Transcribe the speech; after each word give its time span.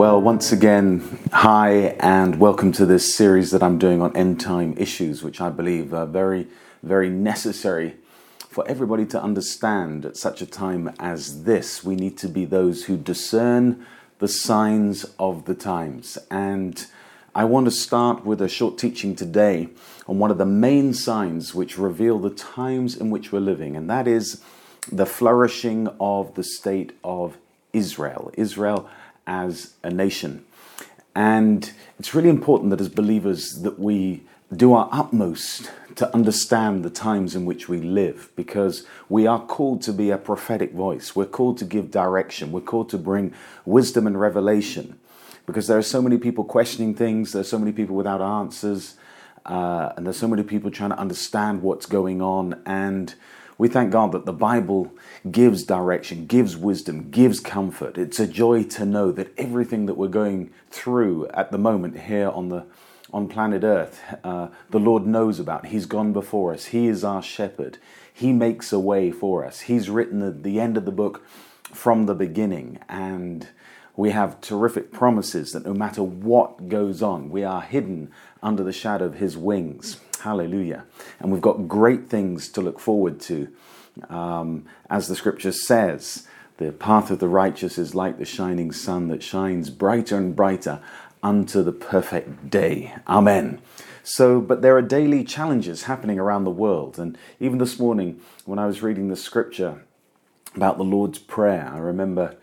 Well, 0.00 0.18
once 0.18 0.50
again, 0.50 1.18
hi, 1.30 1.94
and 2.00 2.40
welcome 2.40 2.72
to 2.72 2.86
this 2.86 3.14
series 3.14 3.50
that 3.50 3.62
I'm 3.62 3.76
doing 3.76 4.00
on 4.00 4.16
end 4.16 4.40
time 4.40 4.74
issues, 4.78 5.22
which 5.22 5.42
I 5.42 5.50
believe 5.50 5.92
are 5.92 6.06
very, 6.06 6.46
very 6.82 7.10
necessary 7.10 7.96
for 8.48 8.66
everybody 8.66 9.04
to 9.04 9.22
understand 9.22 10.06
at 10.06 10.16
such 10.16 10.40
a 10.40 10.46
time 10.46 10.90
as 10.98 11.42
this. 11.42 11.84
We 11.84 11.96
need 11.96 12.16
to 12.16 12.28
be 12.28 12.46
those 12.46 12.84
who 12.84 12.96
discern 12.96 13.84
the 14.20 14.26
signs 14.26 15.04
of 15.18 15.44
the 15.44 15.54
times. 15.54 16.16
And 16.30 16.82
I 17.34 17.44
want 17.44 17.66
to 17.66 17.70
start 17.70 18.24
with 18.24 18.40
a 18.40 18.48
short 18.48 18.78
teaching 18.78 19.14
today 19.14 19.68
on 20.06 20.18
one 20.18 20.30
of 20.30 20.38
the 20.38 20.46
main 20.46 20.94
signs 20.94 21.54
which 21.54 21.76
reveal 21.76 22.18
the 22.18 22.30
times 22.30 22.96
in 22.96 23.10
which 23.10 23.32
we're 23.32 23.40
living, 23.40 23.76
and 23.76 23.90
that 23.90 24.08
is 24.08 24.40
the 24.90 25.04
flourishing 25.04 25.88
of 26.00 26.36
the 26.36 26.42
state 26.42 26.92
of 27.04 27.36
Israel. 27.74 28.32
Israel 28.38 28.88
as 29.26 29.74
a 29.82 29.90
nation. 29.90 30.44
And 31.14 31.72
it's 31.98 32.14
really 32.14 32.28
important 32.28 32.70
that 32.70 32.80
as 32.80 32.88
believers 32.88 33.62
that 33.62 33.78
we 33.78 34.22
do 34.54 34.72
our 34.72 34.88
utmost 34.90 35.70
to 35.96 36.12
understand 36.14 36.84
the 36.84 36.90
times 36.90 37.34
in 37.34 37.44
which 37.44 37.68
we 37.68 37.78
live 37.80 38.30
because 38.34 38.84
we 39.08 39.26
are 39.26 39.40
called 39.40 39.82
to 39.82 39.92
be 39.92 40.10
a 40.10 40.18
prophetic 40.18 40.72
voice. 40.72 41.14
We're 41.14 41.26
called 41.26 41.58
to 41.58 41.64
give 41.64 41.90
direction. 41.90 42.52
We're 42.52 42.60
called 42.60 42.90
to 42.90 42.98
bring 42.98 43.34
wisdom 43.64 44.06
and 44.06 44.20
revelation 44.20 44.98
because 45.46 45.66
there 45.66 45.78
are 45.78 45.82
so 45.82 46.00
many 46.00 46.16
people 46.16 46.44
questioning 46.44 46.94
things, 46.94 47.32
there's 47.32 47.48
so 47.48 47.58
many 47.58 47.72
people 47.72 47.96
without 47.96 48.20
answers, 48.20 48.94
uh, 49.46 49.92
and 49.96 50.06
there's 50.06 50.18
so 50.18 50.28
many 50.28 50.42
people 50.42 50.70
trying 50.70 50.90
to 50.90 50.98
understand 50.98 51.62
what's 51.62 51.86
going 51.86 52.22
on. 52.22 52.60
And 52.66 53.14
we 53.58 53.68
thank 53.68 53.90
God 53.90 54.12
that 54.12 54.26
the 54.26 54.32
Bible 54.32 54.92
gives 55.30 55.64
direction, 55.64 56.26
gives 56.26 56.56
wisdom, 56.56 57.10
gives 57.10 57.40
comfort. 57.40 57.98
It's 57.98 58.20
a 58.20 58.26
joy 58.26 58.62
to 58.64 58.86
know 58.86 59.12
that 59.12 59.32
everything 59.36 59.86
that 59.86 59.94
we're 59.94 60.08
going 60.08 60.50
through 60.70 61.28
at 61.28 61.50
the 61.50 61.58
moment 61.58 62.00
here 62.02 62.28
on 62.28 62.48
the 62.48 62.66
on 63.12 63.26
planet 63.26 63.64
Earth, 63.64 64.00
uh, 64.22 64.48
the 64.70 64.78
Lord 64.78 65.04
knows 65.04 65.40
about. 65.40 65.66
He's 65.66 65.86
gone 65.86 66.12
before 66.12 66.54
us. 66.54 66.66
He 66.66 66.86
is 66.86 67.02
our 67.02 67.22
shepherd. 67.22 67.78
He 68.12 68.32
makes 68.32 68.72
a 68.72 68.78
way 68.78 69.10
for 69.10 69.44
us. 69.44 69.62
He's 69.62 69.90
written 69.90 70.20
the, 70.20 70.30
the 70.30 70.60
end 70.60 70.76
of 70.76 70.84
the 70.84 70.92
book 70.92 71.26
from 71.64 72.06
the 72.06 72.14
beginning, 72.14 72.78
and 72.88 73.48
we 73.96 74.10
have 74.10 74.40
terrific 74.40 74.92
promises 74.92 75.52
that 75.52 75.66
no 75.66 75.74
matter 75.74 76.02
what 76.02 76.68
goes 76.68 77.02
on, 77.02 77.30
we 77.30 77.42
are 77.42 77.62
hidden 77.62 78.12
under 78.42 78.62
the 78.62 78.72
shadow 78.72 79.06
of 79.06 79.14
His 79.14 79.36
wings. 79.36 79.98
Hallelujah. 80.20 80.84
And 81.18 81.32
we've 81.32 81.42
got 81.42 81.66
great 81.66 82.08
things 82.08 82.48
to 82.50 82.60
look 82.60 82.78
forward 82.78 83.20
to. 83.22 83.48
Um, 84.08 84.66
as 84.88 85.08
the 85.08 85.16
scripture 85.16 85.52
says, 85.52 86.26
the 86.58 86.72
path 86.72 87.10
of 87.10 87.18
the 87.18 87.28
righteous 87.28 87.78
is 87.78 87.94
like 87.94 88.18
the 88.18 88.24
shining 88.24 88.72
sun 88.72 89.08
that 89.08 89.22
shines 89.22 89.70
brighter 89.70 90.16
and 90.16 90.34
brighter 90.36 90.80
unto 91.22 91.62
the 91.62 91.72
perfect 91.72 92.50
day. 92.50 92.94
Amen. 93.08 93.60
So, 94.02 94.40
but 94.40 94.62
there 94.62 94.76
are 94.76 94.82
daily 94.82 95.24
challenges 95.24 95.84
happening 95.84 96.18
around 96.18 96.44
the 96.44 96.50
world. 96.50 96.98
And 96.98 97.16
even 97.38 97.58
this 97.58 97.78
morning, 97.78 98.20
when 98.44 98.58
I 98.58 98.66
was 98.66 98.82
reading 98.82 99.08
the 99.08 99.16
scripture 99.16 99.84
about 100.54 100.78
the 100.78 100.84
Lord's 100.84 101.18
Prayer, 101.18 101.70
I 101.72 101.78
remember 101.78 102.36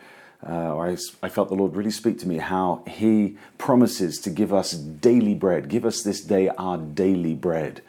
uh, 0.48 0.78
I, 0.78 0.98
I 1.24 1.30
felt 1.30 1.50
the 1.50 1.56
Lord 1.56 1.76
really 1.76 1.92
speak 1.92 2.20
to 2.20 2.28
me 2.28 2.38
how 2.38 2.84
He 2.88 3.38
promises 3.58 4.20
to 4.20 4.30
give 4.30 4.54
us 4.54 4.72
daily 4.72 5.34
bread. 5.34 5.68
Give 5.68 5.86
us 5.86 6.04
this 6.04 6.22
day 6.22 6.50
our 6.50 6.78
daily 6.78 7.34
bread. 7.34 7.82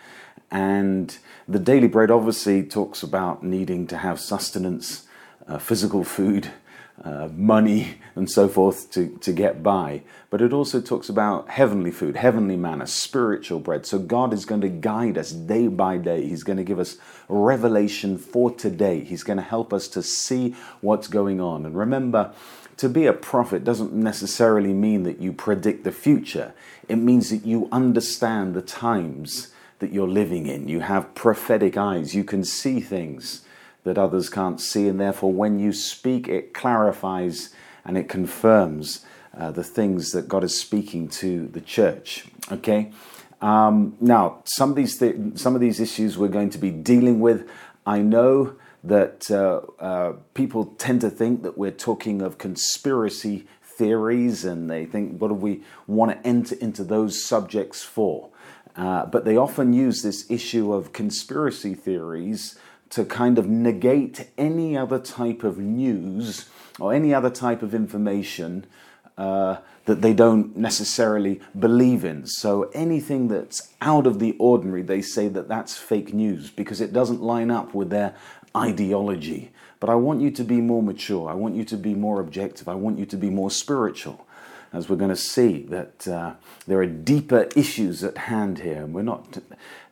And 0.50 1.16
the 1.48 1.58
daily 1.58 1.88
bread 1.88 2.10
obviously 2.10 2.62
talks 2.62 3.02
about 3.02 3.42
needing 3.42 3.86
to 3.86 3.96
have 3.96 4.20
sustenance, 4.20 5.06
uh, 5.46 5.58
physical 5.58 6.04
food, 6.04 6.50
uh, 7.02 7.28
money, 7.32 7.94
and 8.14 8.30
so 8.30 8.48
forth 8.48 8.90
to, 8.90 9.16
to 9.20 9.32
get 9.32 9.62
by. 9.62 10.02
But 10.28 10.42
it 10.42 10.52
also 10.52 10.80
talks 10.82 11.08
about 11.08 11.48
heavenly 11.48 11.90
food, 11.90 12.16
heavenly 12.16 12.56
manna, 12.56 12.86
spiritual 12.86 13.60
bread. 13.60 13.86
So 13.86 13.98
God 13.98 14.34
is 14.34 14.44
going 14.44 14.60
to 14.60 14.68
guide 14.68 15.16
us 15.16 15.32
day 15.32 15.68
by 15.68 15.96
day. 15.96 16.26
He's 16.26 16.44
going 16.44 16.58
to 16.58 16.64
give 16.64 16.78
us 16.78 16.98
revelation 17.28 18.18
for 18.18 18.50
today. 18.50 19.02
He's 19.02 19.22
going 19.22 19.38
to 19.38 19.42
help 19.42 19.72
us 19.72 19.88
to 19.88 20.02
see 20.02 20.54
what's 20.82 21.08
going 21.08 21.40
on. 21.40 21.64
And 21.64 21.78
remember, 21.78 22.32
to 22.76 22.90
be 22.90 23.06
a 23.06 23.12
prophet 23.14 23.64
doesn't 23.64 23.94
necessarily 23.94 24.74
mean 24.74 25.04
that 25.04 25.20
you 25.20 25.32
predict 25.32 25.84
the 25.84 25.92
future, 25.92 26.52
it 26.88 26.96
means 26.96 27.30
that 27.30 27.46
you 27.46 27.68
understand 27.72 28.54
the 28.54 28.62
times 28.62 29.52
that 29.78 29.92
you're 29.92 30.08
living 30.08 30.46
in. 30.46 30.68
You 30.68 30.80
have 30.80 31.14
prophetic 31.14 31.76
eyes, 31.76 32.14
you 32.14 32.24
can 32.24 32.44
see 32.44 32.80
things 32.80 33.42
that 33.84 33.98
others 33.98 34.28
can't 34.28 34.60
see, 34.60 34.88
and 34.88 35.00
therefore, 35.00 35.32
when 35.32 35.58
you 35.58 35.72
speak, 35.72 36.28
it 36.28 36.52
clarifies 36.52 37.50
and 37.84 37.96
it 37.96 38.08
confirms 38.08 39.04
uh, 39.36 39.50
the 39.50 39.64
things 39.64 40.10
that 40.10 40.28
God 40.28 40.44
is 40.44 40.58
speaking 40.60 41.08
to 41.08 41.46
the 41.48 41.60
church. 41.60 42.26
Okay. 42.50 42.90
Um, 43.40 43.96
now, 44.00 44.42
some 44.44 44.70
of 44.70 44.76
these 44.76 44.98
th- 44.98 45.16
some 45.36 45.54
of 45.54 45.60
these 45.60 45.80
issues 45.80 46.18
we're 46.18 46.28
going 46.28 46.50
to 46.50 46.58
be 46.58 46.70
dealing 46.70 47.20
with. 47.20 47.48
I 47.86 48.00
know 48.00 48.56
that 48.84 49.30
uh, 49.30 49.60
uh, 49.82 50.12
people 50.34 50.66
tend 50.78 51.00
to 51.02 51.10
think 51.10 51.42
that 51.42 51.56
we're 51.56 51.70
talking 51.70 52.20
of 52.20 52.38
conspiracy 52.38 53.46
theories, 53.62 54.44
and 54.44 54.68
they 54.68 54.84
think, 54.84 55.20
what 55.20 55.28
do 55.28 55.34
we 55.34 55.62
want 55.86 56.10
to 56.10 56.26
enter 56.26 56.56
into 56.56 56.82
those 56.82 57.24
subjects 57.24 57.82
for? 57.82 58.30
Uh, 58.78 59.04
but 59.06 59.24
they 59.24 59.36
often 59.36 59.72
use 59.72 60.02
this 60.02 60.30
issue 60.30 60.72
of 60.72 60.92
conspiracy 60.92 61.74
theories 61.74 62.56
to 62.90 63.04
kind 63.04 63.36
of 63.36 63.48
negate 63.48 64.28
any 64.38 64.76
other 64.76 65.00
type 65.00 65.42
of 65.42 65.58
news 65.58 66.48
or 66.78 66.94
any 66.94 67.12
other 67.12 67.28
type 67.28 67.60
of 67.60 67.74
information 67.74 68.64
uh, 69.18 69.56
that 69.86 70.00
they 70.00 70.14
don't 70.14 70.56
necessarily 70.56 71.40
believe 71.58 72.04
in. 72.04 72.24
So 72.26 72.70
anything 72.72 73.26
that's 73.26 73.74
out 73.80 74.06
of 74.06 74.20
the 74.20 74.36
ordinary, 74.38 74.82
they 74.82 75.02
say 75.02 75.26
that 75.26 75.48
that's 75.48 75.76
fake 75.76 76.14
news 76.14 76.50
because 76.50 76.80
it 76.80 76.92
doesn't 76.92 77.20
line 77.20 77.50
up 77.50 77.74
with 77.74 77.90
their 77.90 78.14
ideology. 78.56 79.50
But 79.80 79.90
I 79.90 79.96
want 79.96 80.20
you 80.20 80.30
to 80.30 80.44
be 80.44 80.60
more 80.60 80.84
mature. 80.84 81.28
I 81.28 81.34
want 81.34 81.56
you 81.56 81.64
to 81.64 81.76
be 81.76 81.94
more 81.94 82.20
objective. 82.20 82.68
I 82.68 82.74
want 82.74 82.98
you 82.98 83.06
to 83.06 83.16
be 83.16 83.28
more 83.28 83.50
spiritual 83.50 84.24
as 84.72 84.88
we're 84.88 84.96
going 84.96 85.10
to 85.10 85.16
see, 85.16 85.62
that 85.64 86.06
uh, 86.06 86.34
there 86.66 86.80
are 86.80 86.86
deeper 86.86 87.48
issues 87.56 88.04
at 88.04 88.18
hand 88.18 88.58
here. 88.58 88.86
We're 88.86 89.02
not 89.02 89.38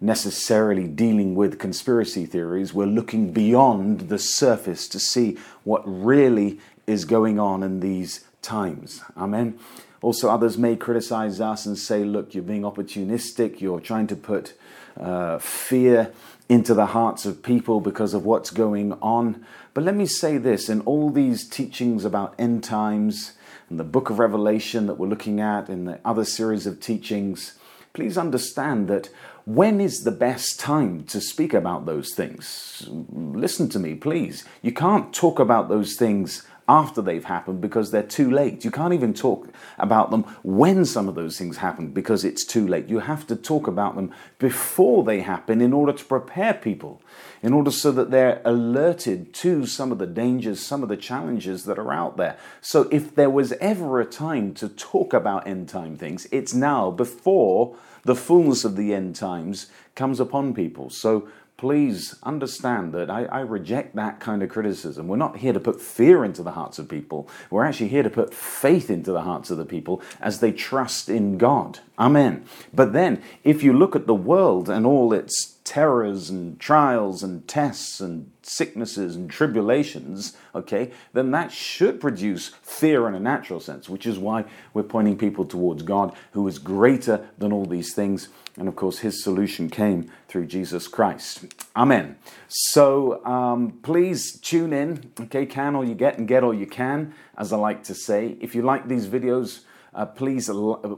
necessarily 0.00 0.86
dealing 0.86 1.34
with 1.34 1.58
conspiracy 1.58 2.26
theories, 2.26 2.74
we're 2.74 2.86
looking 2.86 3.32
beyond 3.32 4.08
the 4.08 4.18
surface 4.18 4.88
to 4.88 5.00
see 5.00 5.38
what 5.64 5.82
really 5.86 6.60
is 6.86 7.04
going 7.04 7.40
on 7.40 7.62
in 7.62 7.80
these 7.80 8.24
times. 8.42 9.02
Amen. 9.16 9.58
Also, 10.02 10.28
others 10.28 10.56
may 10.58 10.76
criticize 10.76 11.40
us 11.40 11.66
and 11.66 11.76
say, 11.76 12.04
look, 12.04 12.34
you're 12.34 12.44
being 12.44 12.62
opportunistic, 12.62 13.60
you're 13.60 13.80
trying 13.80 14.06
to 14.06 14.16
put 14.16 14.54
uh, 15.00 15.38
fear 15.38 16.12
into 16.48 16.74
the 16.74 16.86
hearts 16.86 17.26
of 17.26 17.42
people 17.42 17.80
because 17.80 18.14
of 18.14 18.24
what's 18.24 18.50
going 18.50 18.92
on. 19.02 19.44
But 19.74 19.84
let 19.84 19.96
me 19.96 20.06
say 20.06 20.38
this 20.38 20.68
in 20.68 20.80
all 20.82 21.10
these 21.10 21.48
teachings 21.48 22.04
about 22.04 22.34
end 22.38 22.62
times, 22.62 23.32
and 23.68 23.78
the 23.80 23.84
book 23.84 24.10
of 24.10 24.18
Revelation 24.18 24.86
that 24.86 24.94
we're 24.94 25.08
looking 25.08 25.40
at, 25.40 25.68
in 25.68 25.84
the 25.84 25.98
other 26.04 26.24
series 26.24 26.66
of 26.66 26.80
teachings, 26.80 27.58
please 27.92 28.16
understand 28.16 28.88
that 28.88 29.10
when 29.44 29.80
is 29.80 30.02
the 30.02 30.10
best 30.10 30.58
time 30.58 31.04
to 31.04 31.20
speak 31.20 31.54
about 31.54 31.86
those 31.86 32.12
things? 32.14 32.88
Listen 32.90 33.68
to 33.70 33.78
me, 33.78 33.94
please. 33.94 34.44
You 34.60 34.72
can't 34.72 35.12
talk 35.12 35.38
about 35.38 35.68
those 35.68 35.94
things 35.94 36.46
after 36.68 37.00
they've 37.00 37.24
happened 37.24 37.60
because 37.60 37.90
they're 37.90 38.02
too 38.02 38.30
late. 38.30 38.64
You 38.64 38.70
can't 38.70 38.92
even 38.92 39.14
talk 39.14 39.48
about 39.78 40.10
them 40.10 40.24
when 40.42 40.84
some 40.84 41.08
of 41.08 41.14
those 41.14 41.38
things 41.38 41.58
happen 41.58 41.88
because 41.88 42.24
it's 42.24 42.44
too 42.44 42.66
late. 42.66 42.88
You 42.88 43.00
have 43.00 43.26
to 43.28 43.36
talk 43.36 43.66
about 43.66 43.94
them 43.94 44.12
before 44.38 45.04
they 45.04 45.20
happen 45.20 45.60
in 45.60 45.72
order 45.72 45.92
to 45.92 46.04
prepare 46.04 46.54
people, 46.54 47.00
in 47.42 47.52
order 47.52 47.70
so 47.70 47.92
that 47.92 48.10
they're 48.10 48.42
alerted 48.44 49.32
to 49.34 49.66
some 49.66 49.92
of 49.92 49.98
the 49.98 50.06
dangers, 50.06 50.60
some 50.60 50.82
of 50.82 50.88
the 50.88 50.96
challenges 50.96 51.64
that 51.64 51.78
are 51.78 51.92
out 51.92 52.16
there. 52.16 52.36
So 52.60 52.88
if 52.90 53.14
there 53.14 53.30
was 53.30 53.52
ever 53.54 54.00
a 54.00 54.04
time 54.04 54.54
to 54.54 54.68
talk 54.68 55.12
about 55.12 55.46
end 55.46 55.68
time 55.68 55.96
things, 55.96 56.26
it's 56.32 56.54
now 56.54 56.90
before 56.90 57.76
the 58.04 58.16
fullness 58.16 58.64
of 58.64 58.76
the 58.76 58.94
end 58.94 59.16
times 59.16 59.66
comes 59.94 60.20
upon 60.20 60.54
people. 60.54 60.90
So 60.90 61.28
please 61.56 62.14
understand 62.22 62.92
that 62.92 63.10
I, 63.10 63.24
I, 63.24 63.40
reject 63.40 63.96
that 63.96 64.20
kind 64.20 64.42
of 64.42 64.50
criticism. 64.50 65.08
We're 65.08 65.16
not 65.16 65.38
here 65.38 65.54
to 65.54 65.60
put 65.60 65.80
fear 65.80 66.22
into 66.22 66.42
the 66.42 66.50
hearts 66.50 66.78
of 66.78 66.86
people. 66.88 67.30
We're 67.50 67.64
actually 67.64 67.88
here 67.88 68.02
to 68.02 68.10
put 68.10 68.34
faith 68.34 68.90
into 68.90 69.10
the 69.10 69.22
hearts 69.22 69.50
of 69.50 69.56
the 69.56 69.64
people 69.64 70.02
as 70.20 70.40
they 70.40 70.52
trust 70.52 71.08
in 71.08 71.38
God. 71.38 71.78
Amen. 71.98 72.44
But 72.74 72.92
then, 72.92 73.22
if 73.42 73.62
you 73.62 73.72
look 73.72 73.96
at 73.96 74.06
the 74.06 74.14
world 74.14 74.68
and 74.68 74.84
all 74.84 75.14
its 75.14 75.55
terrors 75.66 76.30
and 76.30 76.58
trials 76.60 77.24
and 77.24 77.46
tests 77.48 78.00
and 78.00 78.30
sicknesses 78.40 79.16
and 79.16 79.28
tribulations, 79.28 80.36
okay, 80.54 80.92
then 81.12 81.32
that 81.32 81.50
should 81.50 82.00
produce 82.00 82.52
fear 82.62 83.08
in 83.08 83.14
a 83.14 83.20
natural 83.20 83.58
sense, 83.58 83.88
which 83.88 84.06
is 84.06 84.16
why 84.16 84.44
we're 84.72 84.84
pointing 84.84 85.18
people 85.18 85.44
towards 85.44 85.82
God, 85.82 86.14
who 86.32 86.46
is 86.46 86.58
greater 86.60 87.28
than 87.36 87.52
all 87.52 87.66
these 87.66 87.92
things. 87.92 88.28
And 88.56 88.68
of 88.68 88.76
course, 88.76 89.00
his 89.00 89.22
solution 89.22 89.68
came 89.68 90.10
through 90.28 90.46
Jesus 90.46 90.86
Christ. 90.86 91.44
Amen. 91.74 92.16
So 92.46 93.24
um, 93.26 93.72
please 93.82 94.38
tune 94.40 94.72
in, 94.72 95.10
okay, 95.20 95.44
can 95.44 95.74
all 95.74 95.84
you 95.84 95.96
get 95.96 96.16
and 96.16 96.28
get 96.28 96.44
all 96.44 96.54
you 96.54 96.66
can, 96.66 97.12
as 97.36 97.52
I 97.52 97.56
like 97.56 97.82
to 97.84 97.94
say. 97.94 98.36
If 98.40 98.54
you 98.54 98.62
like 98.62 98.86
these 98.86 99.08
videos, 99.08 99.62
uh, 99.96 100.04
please 100.04 100.50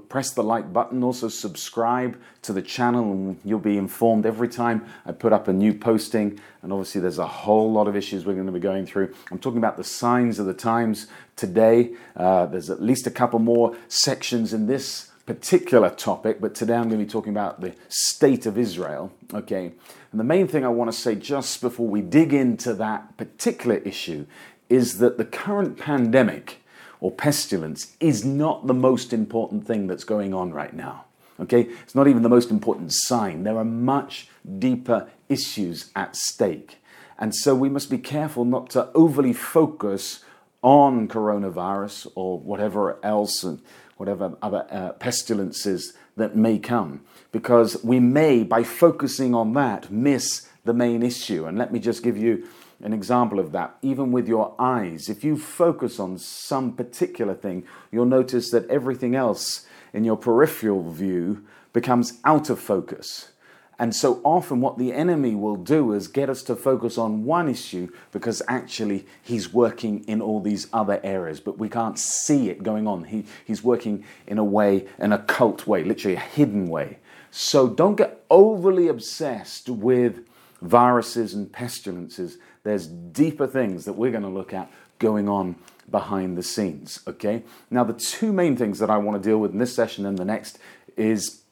press 0.08 0.32
the 0.32 0.42
like 0.42 0.72
button. 0.72 1.04
Also, 1.04 1.28
subscribe 1.28 2.20
to 2.42 2.52
the 2.52 2.60
channel, 2.60 3.12
and 3.12 3.40
you'll 3.44 3.60
be 3.60 3.78
informed 3.78 4.26
every 4.26 4.48
time 4.48 4.84
I 5.06 5.12
put 5.12 5.32
up 5.32 5.46
a 5.46 5.52
new 5.52 5.72
posting. 5.72 6.40
And 6.62 6.72
obviously, 6.72 7.00
there's 7.00 7.20
a 7.20 7.26
whole 7.26 7.70
lot 7.70 7.86
of 7.86 7.94
issues 7.94 8.26
we're 8.26 8.34
going 8.34 8.46
to 8.46 8.52
be 8.52 8.58
going 8.58 8.86
through. 8.86 9.14
I'm 9.30 9.38
talking 9.38 9.58
about 9.58 9.76
the 9.76 9.84
signs 9.84 10.40
of 10.40 10.46
the 10.46 10.52
times 10.52 11.06
today. 11.36 11.92
Uh, 12.16 12.46
there's 12.46 12.70
at 12.70 12.82
least 12.82 13.06
a 13.06 13.10
couple 13.12 13.38
more 13.38 13.76
sections 13.86 14.52
in 14.52 14.66
this 14.66 15.12
particular 15.26 15.90
topic, 15.90 16.40
but 16.40 16.56
today 16.56 16.74
I'm 16.74 16.88
going 16.88 16.98
to 16.98 17.04
be 17.04 17.10
talking 17.10 17.32
about 17.32 17.60
the 17.60 17.74
state 17.88 18.46
of 18.46 18.58
Israel. 18.58 19.12
Okay, 19.32 19.72
and 20.10 20.18
the 20.18 20.24
main 20.24 20.48
thing 20.48 20.64
I 20.64 20.68
want 20.68 20.90
to 20.90 20.96
say 20.96 21.14
just 21.14 21.60
before 21.60 21.86
we 21.86 22.00
dig 22.00 22.34
into 22.34 22.74
that 22.74 23.16
particular 23.16 23.76
issue 23.76 24.26
is 24.68 24.98
that 24.98 25.18
the 25.18 25.24
current 25.24 25.78
pandemic 25.78 26.62
or 27.00 27.10
pestilence 27.10 27.96
is 28.00 28.24
not 28.24 28.66
the 28.66 28.74
most 28.74 29.12
important 29.12 29.66
thing 29.66 29.86
that's 29.86 30.04
going 30.04 30.34
on 30.34 30.52
right 30.52 30.74
now. 30.74 31.04
Okay? 31.40 31.62
It's 31.82 31.94
not 31.94 32.08
even 32.08 32.22
the 32.22 32.28
most 32.28 32.50
important 32.50 32.92
sign. 32.92 33.44
There 33.44 33.56
are 33.56 33.64
much 33.64 34.28
deeper 34.58 35.08
issues 35.28 35.90
at 35.94 36.16
stake. 36.16 36.78
And 37.18 37.34
so 37.34 37.54
we 37.54 37.68
must 37.68 37.90
be 37.90 37.98
careful 37.98 38.44
not 38.44 38.70
to 38.70 38.88
overly 38.94 39.32
focus 39.32 40.24
on 40.62 41.08
coronavirus 41.08 42.10
or 42.14 42.38
whatever 42.38 42.98
else 43.04 43.44
and 43.44 43.60
whatever 43.96 44.36
other 44.42 44.66
uh, 44.70 44.92
pestilences 44.92 45.92
that 46.16 46.36
may 46.36 46.58
come, 46.58 47.00
because 47.32 47.82
we 47.84 48.00
may, 48.00 48.42
by 48.42 48.62
focusing 48.62 49.34
on 49.34 49.52
that, 49.54 49.90
miss 49.90 50.48
the 50.64 50.74
main 50.74 51.02
issue. 51.02 51.46
And 51.46 51.56
let 51.58 51.72
me 51.72 51.78
just 51.78 52.02
give 52.02 52.16
you 52.16 52.46
an 52.82 52.92
example 52.92 53.40
of 53.40 53.52
that, 53.52 53.76
even 53.82 54.12
with 54.12 54.28
your 54.28 54.54
eyes. 54.58 55.08
If 55.08 55.24
you 55.24 55.36
focus 55.36 55.98
on 55.98 56.18
some 56.18 56.72
particular 56.72 57.34
thing, 57.34 57.64
you'll 57.90 58.06
notice 58.06 58.50
that 58.50 58.68
everything 58.70 59.14
else 59.14 59.66
in 59.92 60.04
your 60.04 60.16
peripheral 60.16 60.90
view 60.90 61.44
becomes 61.72 62.18
out 62.24 62.50
of 62.50 62.60
focus. 62.60 63.32
And 63.80 63.94
so 63.94 64.20
often, 64.24 64.60
what 64.60 64.76
the 64.76 64.92
enemy 64.92 65.36
will 65.36 65.56
do 65.56 65.92
is 65.92 66.08
get 66.08 66.28
us 66.28 66.42
to 66.44 66.56
focus 66.56 66.98
on 66.98 67.24
one 67.24 67.48
issue 67.48 67.88
because 68.10 68.42
actually 68.48 69.06
he's 69.22 69.52
working 69.52 70.02
in 70.04 70.20
all 70.20 70.40
these 70.40 70.66
other 70.72 71.00
areas, 71.04 71.38
but 71.38 71.58
we 71.58 71.68
can't 71.68 71.96
see 71.96 72.50
it 72.50 72.64
going 72.64 72.88
on. 72.88 73.04
He, 73.04 73.24
he's 73.44 73.62
working 73.62 74.04
in 74.26 74.38
a 74.38 74.44
way, 74.44 74.86
an 74.98 75.12
occult 75.12 75.68
way, 75.68 75.84
literally 75.84 76.16
a 76.16 76.20
hidden 76.20 76.66
way. 76.66 76.98
So 77.30 77.68
don't 77.68 77.94
get 77.94 78.24
overly 78.30 78.88
obsessed 78.88 79.68
with 79.68 80.26
viruses 80.60 81.34
and 81.34 81.52
pestilences 81.52 82.38
there's 82.68 82.86
deeper 82.86 83.46
things 83.46 83.84
that 83.86 83.94
we're 83.94 84.10
going 84.10 84.22
to 84.22 84.28
look 84.28 84.52
at 84.52 84.70
going 84.98 85.28
on 85.28 85.56
behind 85.90 86.36
the 86.36 86.42
scenes. 86.42 87.00
Okay. 87.06 87.42
Now, 87.70 87.84
the 87.84 87.92
two 87.94 88.32
main 88.32 88.56
things 88.56 88.78
that 88.78 88.90
I 88.90 88.98
want 88.98 89.22
to 89.22 89.28
deal 89.28 89.38
with 89.38 89.52
in 89.52 89.58
this 89.58 89.74
session 89.74 90.04
and 90.04 90.18
the 90.18 90.24
next 90.24 90.58
is 90.96 91.42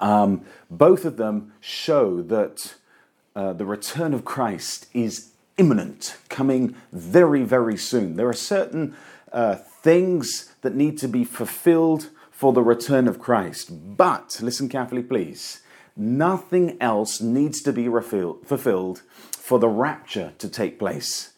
um, 0.00 0.42
both 0.70 1.04
of 1.04 1.16
them 1.16 1.52
show 1.60 2.22
that 2.22 2.74
uh, 3.34 3.52
the 3.52 3.64
return 3.64 4.12
of 4.12 4.24
Christ 4.24 4.86
is 4.92 5.30
imminent, 5.56 6.16
coming 6.28 6.74
very, 6.92 7.42
very 7.42 7.76
soon. 7.76 8.16
There 8.16 8.28
are 8.28 8.32
certain 8.32 8.96
uh, 9.32 9.56
things 9.56 10.52
that 10.62 10.74
need 10.74 10.98
to 10.98 11.08
be 11.08 11.24
fulfilled 11.24 12.10
for 12.30 12.52
the 12.52 12.62
return 12.62 13.06
of 13.06 13.18
Christ. 13.18 13.96
But, 13.96 14.38
listen 14.42 14.68
carefully, 14.68 15.02
please, 15.02 15.60
nothing 15.96 16.76
else 16.80 17.20
needs 17.20 17.60
to 17.62 17.72
be 17.72 17.88
fulfilled 17.88 19.02
for 19.50 19.58
the 19.58 19.68
rapture 19.68 20.32
to 20.38 20.48
take 20.48 20.78
place. 20.78 21.32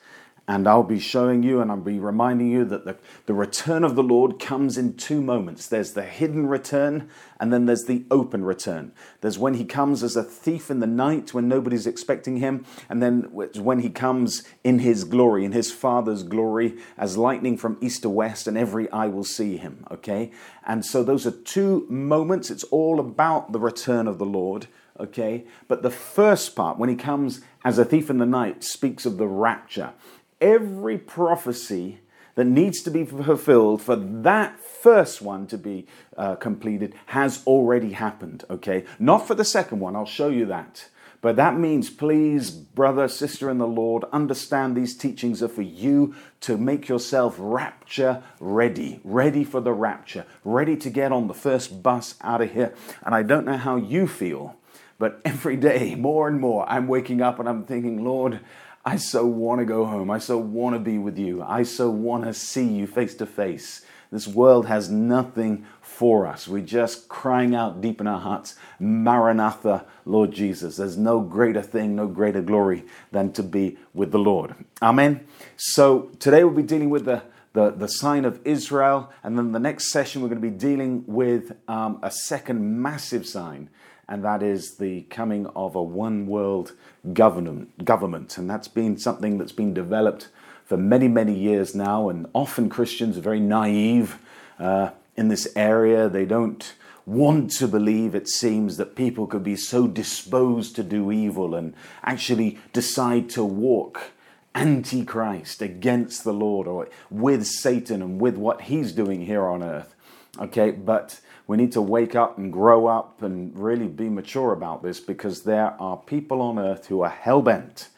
And 0.46 0.68
I'll 0.68 0.82
be 0.82 1.00
showing 1.00 1.42
you 1.42 1.62
and 1.62 1.70
I'll 1.70 1.78
be 1.78 1.98
reminding 1.98 2.50
you 2.50 2.62
that 2.66 2.84
the, 2.84 2.98
the 3.24 3.32
return 3.32 3.84
of 3.84 3.94
the 3.94 4.02
Lord 4.02 4.38
comes 4.38 4.76
in 4.76 4.98
two 4.98 5.22
moments. 5.22 5.66
There's 5.66 5.94
the 5.94 6.02
hidden 6.02 6.46
return, 6.46 7.08
and 7.40 7.50
then 7.50 7.64
there's 7.64 7.86
the 7.86 8.04
open 8.10 8.44
return. 8.44 8.92
There's 9.22 9.38
when 9.38 9.54
he 9.54 9.64
comes 9.64 10.02
as 10.02 10.14
a 10.14 10.22
thief 10.22 10.70
in 10.70 10.80
the 10.80 10.86
night 10.86 11.32
when 11.32 11.48
nobody's 11.48 11.86
expecting 11.86 12.36
him, 12.36 12.66
and 12.90 13.02
then 13.02 13.30
when 13.32 13.78
he 13.78 13.88
comes 13.88 14.42
in 14.62 14.80
his 14.80 15.04
glory, 15.04 15.46
in 15.46 15.52
his 15.52 15.72
Father's 15.72 16.22
glory, 16.22 16.76
as 16.98 17.16
lightning 17.16 17.56
from 17.56 17.78
east 17.80 18.02
to 18.02 18.10
west, 18.10 18.46
and 18.46 18.58
every 18.58 18.90
eye 18.90 19.08
will 19.08 19.24
see 19.24 19.56
him. 19.56 19.86
Okay? 19.90 20.32
And 20.66 20.84
so 20.84 21.02
those 21.02 21.26
are 21.26 21.30
two 21.30 21.86
moments. 21.88 22.50
It's 22.50 22.64
all 22.64 23.00
about 23.00 23.52
the 23.52 23.60
return 23.60 24.06
of 24.06 24.18
the 24.18 24.26
Lord 24.26 24.66
okay? 24.98 25.44
But 25.68 25.82
the 25.82 25.90
first 25.90 26.54
part, 26.54 26.78
when 26.78 26.88
he 26.88 26.96
comes 26.96 27.40
as 27.64 27.78
a 27.78 27.84
thief 27.84 28.10
in 28.10 28.18
the 28.18 28.26
night, 28.26 28.64
speaks 28.64 29.06
of 29.06 29.18
the 29.18 29.26
rapture. 29.26 29.92
Every 30.40 30.98
prophecy 30.98 32.00
that 32.34 32.44
needs 32.44 32.80
to 32.82 32.90
be 32.90 33.04
fulfilled 33.04 33.82
for 33.82 33.96
that 33.96 34.58
first 34.58 35.22
one 35.22 35.46
to 35.46 35.58
be 35.58 35.86
uh, 36.16 36.34
completed 36.36 36.94
has 37.06 37.42
already 37.46 37.92
happened, 37.92 38.44
okay? 38.50 38.84
Not 38.98 39.26
for 39.26 39.34
the 39.34 39.44
second 39.44 39.80
one, 39.80 39.94
I'll 39.94 40.06
show 40.06 40.28
you 40.28 40.46
that. 40.46 40.88
But 41.20 41.36
that 41.36 41.56
means, 41.56 41.88
please, 41.88 42.50
brother, 42.50 43.06
sister 43.06 43.48
in 43.48 43.58
the 43.58 43.66
Lord, 43.66 44.02
understand 44.12 44.76
these 44.76 44.96
teachings 44.96 45.40
are 45.40 45.48
for 45.48 45.62
you 45.62 46.16
to 46.40 46.58
make 46.58 46.88
yourself 46.88 47.36
rapture 47.38 48.24
ready, 48.40 49.00
ready 49.04 49.44
for 49.44 49.60
the 49.60 49.72
rapture, 49.72 50.26
ready 50.42 50.76
to 50.78 50.90
get 50.90 51.12
on 51.12 51.28
the 51.28 51.34
first 51.34 51.80
bus 51.80 52.16
out 52.22 52.40
of 52.40 52.52
here. 52.52 52.74
And 53.06 53.14
I 53.14 53.22
don't 53.22 53.46
know 53.46 53.56
how 53.56 53.76
you 53.76 54.08
feel, 54.08 54.56
but 55.02 55.20
every 55.24 55.56
day, 55.56 55.96
more 55.96 56.28
and 56.28 56.38
more, 56.38 56.64
I'm 56.68 56.86
waking 56.86 57.20
up 57.20 57.40
and 57.40 57.48
I'm 57.48 57.64
thinking, 57.64 58.04
Lord, 58.04 58.38
I 58.84 58.98
so 58.98 59.26
want 59.26 59.58
to 59.58 59.64
go 59.64 59.84
home. 59.84 60.12
I 60.12 60.20
so 60.20 60.38
want 60.38 60.76
to 60.76 60.78
be 60.78 60.96
with 60.96 61.18
you. 61.18 61.42
I 61.42 61.64
so 61.64 61.90
want 61.90 62.22
to 62.22 62.32
see 62.32 62.68
you 62.68 62.86
face 62.86 63.16
to 63.16 63.26
face. 63.26 63.84
This 64.12 64.28
world 64.28 64.66
has 64.66 64.92
nothing 64.92 65.66
for 65.80 66.24
us. 66.28 66.46
We're 66.46 66.62
just 66.62 67.08
crying 67.08 67.52
out 67.52 67.80
deep 67.80 68.00
in 68.00 68.06
our 68.06 68.20
hearts, 68.20 68.54
Maranatha, 68.78 69.86
Lord 70.04 70.30
Jesus. 70.30 70.76
There's 70.76 70.96
no 70.96 71.18
greater 71.18 71.62
thing, 71.62 71.96
no 71.96 72.06
greater 72.06 72.40
glory 72.40 72.84
than 73.10 73.32
to 73.32 73.42
be 73.42 73.78
with 73.92 74.12
the 74.12 74.20
Lord. 74.20 74.54
Amen. 74.80 75.26
So 75.56 76.12
today 76.20 76.44
we'll 76.44 76.54
be 76.54 76.62
dealing 76.62 76.90
with 76.90 77.06
the 77.06 77.24
the, 77.54 77.70
the 77.70 77.88
sign 77.88 78.24
of 78.24 78.40
Israel. 78.44 79.12
And 79.22 79.36
then 79.36 79.52
the 79.52 79.58
next 79.58 79.90
session, 79.90 80.22
we're 80.22 80.28
going 80.28 80.40
to 80.40 80.50
be 80.50 80.56
dealing 80.56 81.04
with 81.06 81.52
um, 81.68 81.98
a 82.02 82.10
second 82.10 82.80
massive 82.80 83.26
sign, 83.26 83.68
and 84.08 84.24
that 84.24 84.42
is 84.42 84.76
the 84.76 85.02
coming 85.02 85.46
of 85.54 85.74
a 85.74 85.82
one 85.82 86.26
world 86.26 86.72
government, 87.12 87.84
government. 87.84 88.36
And 88.38 88.48
that's 88.48 88.68
been 88.68 88.98
something 88.98 89.38
that's 89.38 89.52
been 89.52 89.72
developed 89.72 90.28
for 90.64 90.76
many, 90.76 91.08
many 91.08 91.34
years 91.34 91.74
now. 91.74 92.08
And 92.08 92.26
often 92.34 92.68
Christians 92.68 93.16
are 93.16 93.22
very 93.22 93.40
naive 93.40 94.18
uh, 94.58 94.90
in 95.16 95.28
this 95.28 95.48
area. 95.56 96.08
They 96.08 96.24
don't 96.24 96.74
want 97.06 97.50
to 97.52 97.68
believe, 97.68 98.14
it 98.14 98.28
seems, 98.28 98.76
that 98.76 98.96
people 98.96 99.26
could 99.26 99.42
be 99.42 99.56
so 99.56 99.86
disposed 99.86 100.76
to 100.76 100.82
do 100.82 101.10
evil 101.10 101.54
and 101.54 101.74
actually 102.04 102.58
decide 102.72 103.28
to 103.30 103.44
walk 103.44 104.12
antichrist 104.54 105.62
against 105.62 106.24
the 106.24 106.32
Lord 106.32 106.66
or 106.66 106.88
with 107.10 107.46
Satan 107.46 108.02
and 108.02 108.20
with 108.20 108.36
what 108.36 108.62
he's 108.62 108.92
doing 108.92 109.26
here 109.26 109.46
on 109.46 109.62
earth. 109.62 109.94
Okay, 110.38 110.70
but 110.70 111.20
we 111.46 111.56
need 111.56 111.72
to 111.72 111.82
wake 111.82 112.14
up 112.14 112.38
and 112.38 112.52
grow 112.52 112.86
up 112.86 113.22
and 113.22 113.56
really 113.58 113.88
be 113.88 114.08
mature 114.08 114.52
about 114.52 114.82
this 114.82 115.00
because 115.00 115.42
there 115.42 115.74
are 115.80 115.96
people 115.96 116.40
on 116.40 116.58
earth 116.58 116.86
who 116.86 117.02
are 117.02 117.10
hell 117.10 117.42
bent 117.42 117.88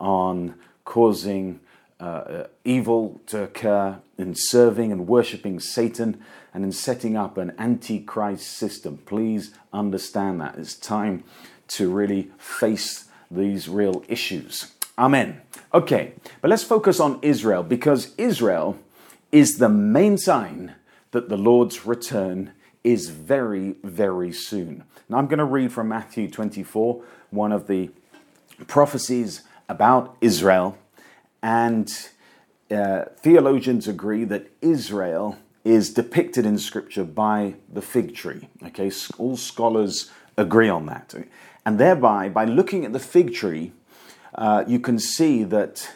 on 0.00 0.54
causing 0.84 1.60
uh, 2.00 2.44
evil 2.64 3.20
to 3.26 3.42
occur 3.44 3.98
in 4.18 4.34
serving 4.34 4.92
and 4.92 5.06
worshipping 5.06 5.60
Satan 5.60 6.22
and 6.52 6.64
in 6.64 6.72
setting 6.72 7.16
up 7.16 7.36
an 7.38 7.52
antichrist 7.58 8.46
system. 8.46 8.98
Please 9.06 9.52
understand 9.72 10.40
that. 10.40 10.56
It's 10.56 10.74
time 10.74 11.24
to 11.68 11.90
really 11.90 12.30
face 12.38 13.08
these 13.30 13.68
real 13.68 14.04
issues. 14.08 14.72
Amen. 14.98 15.40
Okay, 15.74 16.14
but 16.40 16.48
let's 16.48 16.62
focus 16.62 17.00
on 17.00 17.18
Israel 17.20 17.62
because 17.62 18.14
Israel 18.16 18.78
is 19.32 19.58
the 19.58 19.68
main 19.68 20.16
sign 20.16 20.74
that 21.10 21.28
the 21.28 21.36
Lord's 21.36 21.84
return 21.84 22.52
is 22.86 23.08
very, 23.10 23.74
very 23.82 24.32
soon. 24.32 24.84
Now 25.08 25.18
I'm 25.18 25.26
going 25.26 25.40
to 25.40 25.44
read 25.44 25.72
from 25.72 25.88
Matthew 25.88 26.30
24, 26.30 27.02
one 27.30 27.50
of 27.50 27.66
the 27.66 27.90
prophecies 28.68 29.42
about 29.68 30.16
Israel. 30.20 30.78
And 31.42 31.92
uh, 32.70 33.06
theologians 33.18 33.88
agree 33.88 34.22
that 34.24 34.46
Israel 34.62 35.36
is 35.64 35.92
depicted 35.92 36.46
in 36.46 36.58
Scripture 36.58 37.02
by 37.02 37.56
the 37.68 37.82
fig 37.82 38.14
tree. 38.14 38.48
Okay, 38.64 38.92
all 39.18 39.36
scholars 39.36 40.12
agree 40.36 40.68
on 40.68 40.86
that. 40.86 41.12
And 41.64 41.80
thereby, 41.80 42.28
by 42.28 42.44
looking 42.44 42.84
at 42.84 42.92
the 42.92 43.00
fig 43.00 43.34
tree, 43.34 43.72
uh, 44.36 44.62
you 44.68 44.78
can 44.78 45.00
see 45.00 45.42
that 45.42 45.90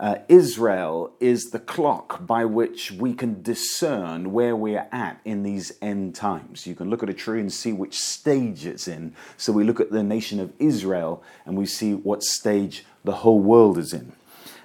uh, 0.00 0.16
Israel 0.28 1.12
is 1.20 1.50
the 1.50 1.58
clock 1.58 2.26
by 2.26 2.46
which 2.46 2.90
we 2.90 3.12
can 3.12 3.42
discern 3.42 4.32
where 4.32 4.56
we're 4.56 4.88
at 4.90 5.20
in 5.26 5.42
these 5.42 5.72
end 5.82 6.14
times. 6.14 6.66
You 6.66 6.74
can 6.74 6.88
look 6.88 7.02
at 7.02 7.10
a 7.10 7.14
tree 7.14 7.38
and 7.38 7.52
see 7.52 7.74
which 7.74 7.98
stage 7.98 8.64
it's 8.64 8.88
in. 8.88 9.14
So 9.36 9.52
we 9.52 9.62
look 9.62 9.78
at 9.78 9.92
the 9.92 10.02
nation 10.02 10.40
of 10.40 10.54
Israel 10.58 11.22
and 11.44 11.54
we 11.54 11.66
see 11.66 11.92
what 11.92 12.22
stage 12.22 12.86
the 13.04 13.16
whole 13.16 13.40
world 13.40 13.76
is 13.76 13.92
in. 13.92 14.12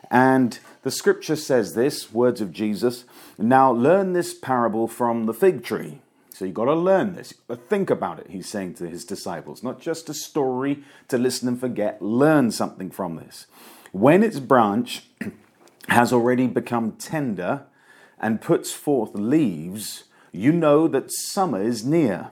And 0.09 0.57
the 0.83 0.91
scripture 0.91 1.35
says 1.35 1.73
this 1.73 2.13
words 2.13 2.39
of 2.39 2.53
Jesus 2.53 3.03
now 3.37 3.73
learn 3.73 4.13
this 4.13 4.33
parable 4.33 4.87
from 4.87 5.25
the 5.25 5.33
fig 5.33 5.65
tree. 5.65 5.99
So 6.29 6.45
you've 6.45 6.53
got 6.53 6.65
to 6.65 6.75
learn 6.75 7.13
this. 7.13 7.33
But 7.33 7.69
think 7.69 7.89
about 7.89 8.19
it, 8.19 8.27
he's 8.29 8.47
saying 8.47 8.75
to 8.75 8.87
his 8.87 9.03
disciples. 9.03 9.63
Not 9.63 9.81
just 9.81 10.07
a 10.07 10.13
story 10.13 10.83
to 11.09 11.17
listen 11.17 11.49
and 11.49 11.59
forget. 11.59 12.01
Learn 12.01 12.51
something 12.51 12.89
from 12.89 13.17
this. 13.17 13.47
When 13.95 14.23
its 14.23 14.41
branch 14.41 15.03
has 15.89 16.11
already 16.11 16.47
become 16.47 16.93
tender 16.93 17.65
and 18.19 18.41
puts 18.41 18.71
forth 18.71 19.11
leaves, 19.13 20.05
you 20.31 20.51
know 20.51 20.87
that 20.87 21.11
summer 21.11 21.61
is 21.61 21.85
near. 21.85 22.31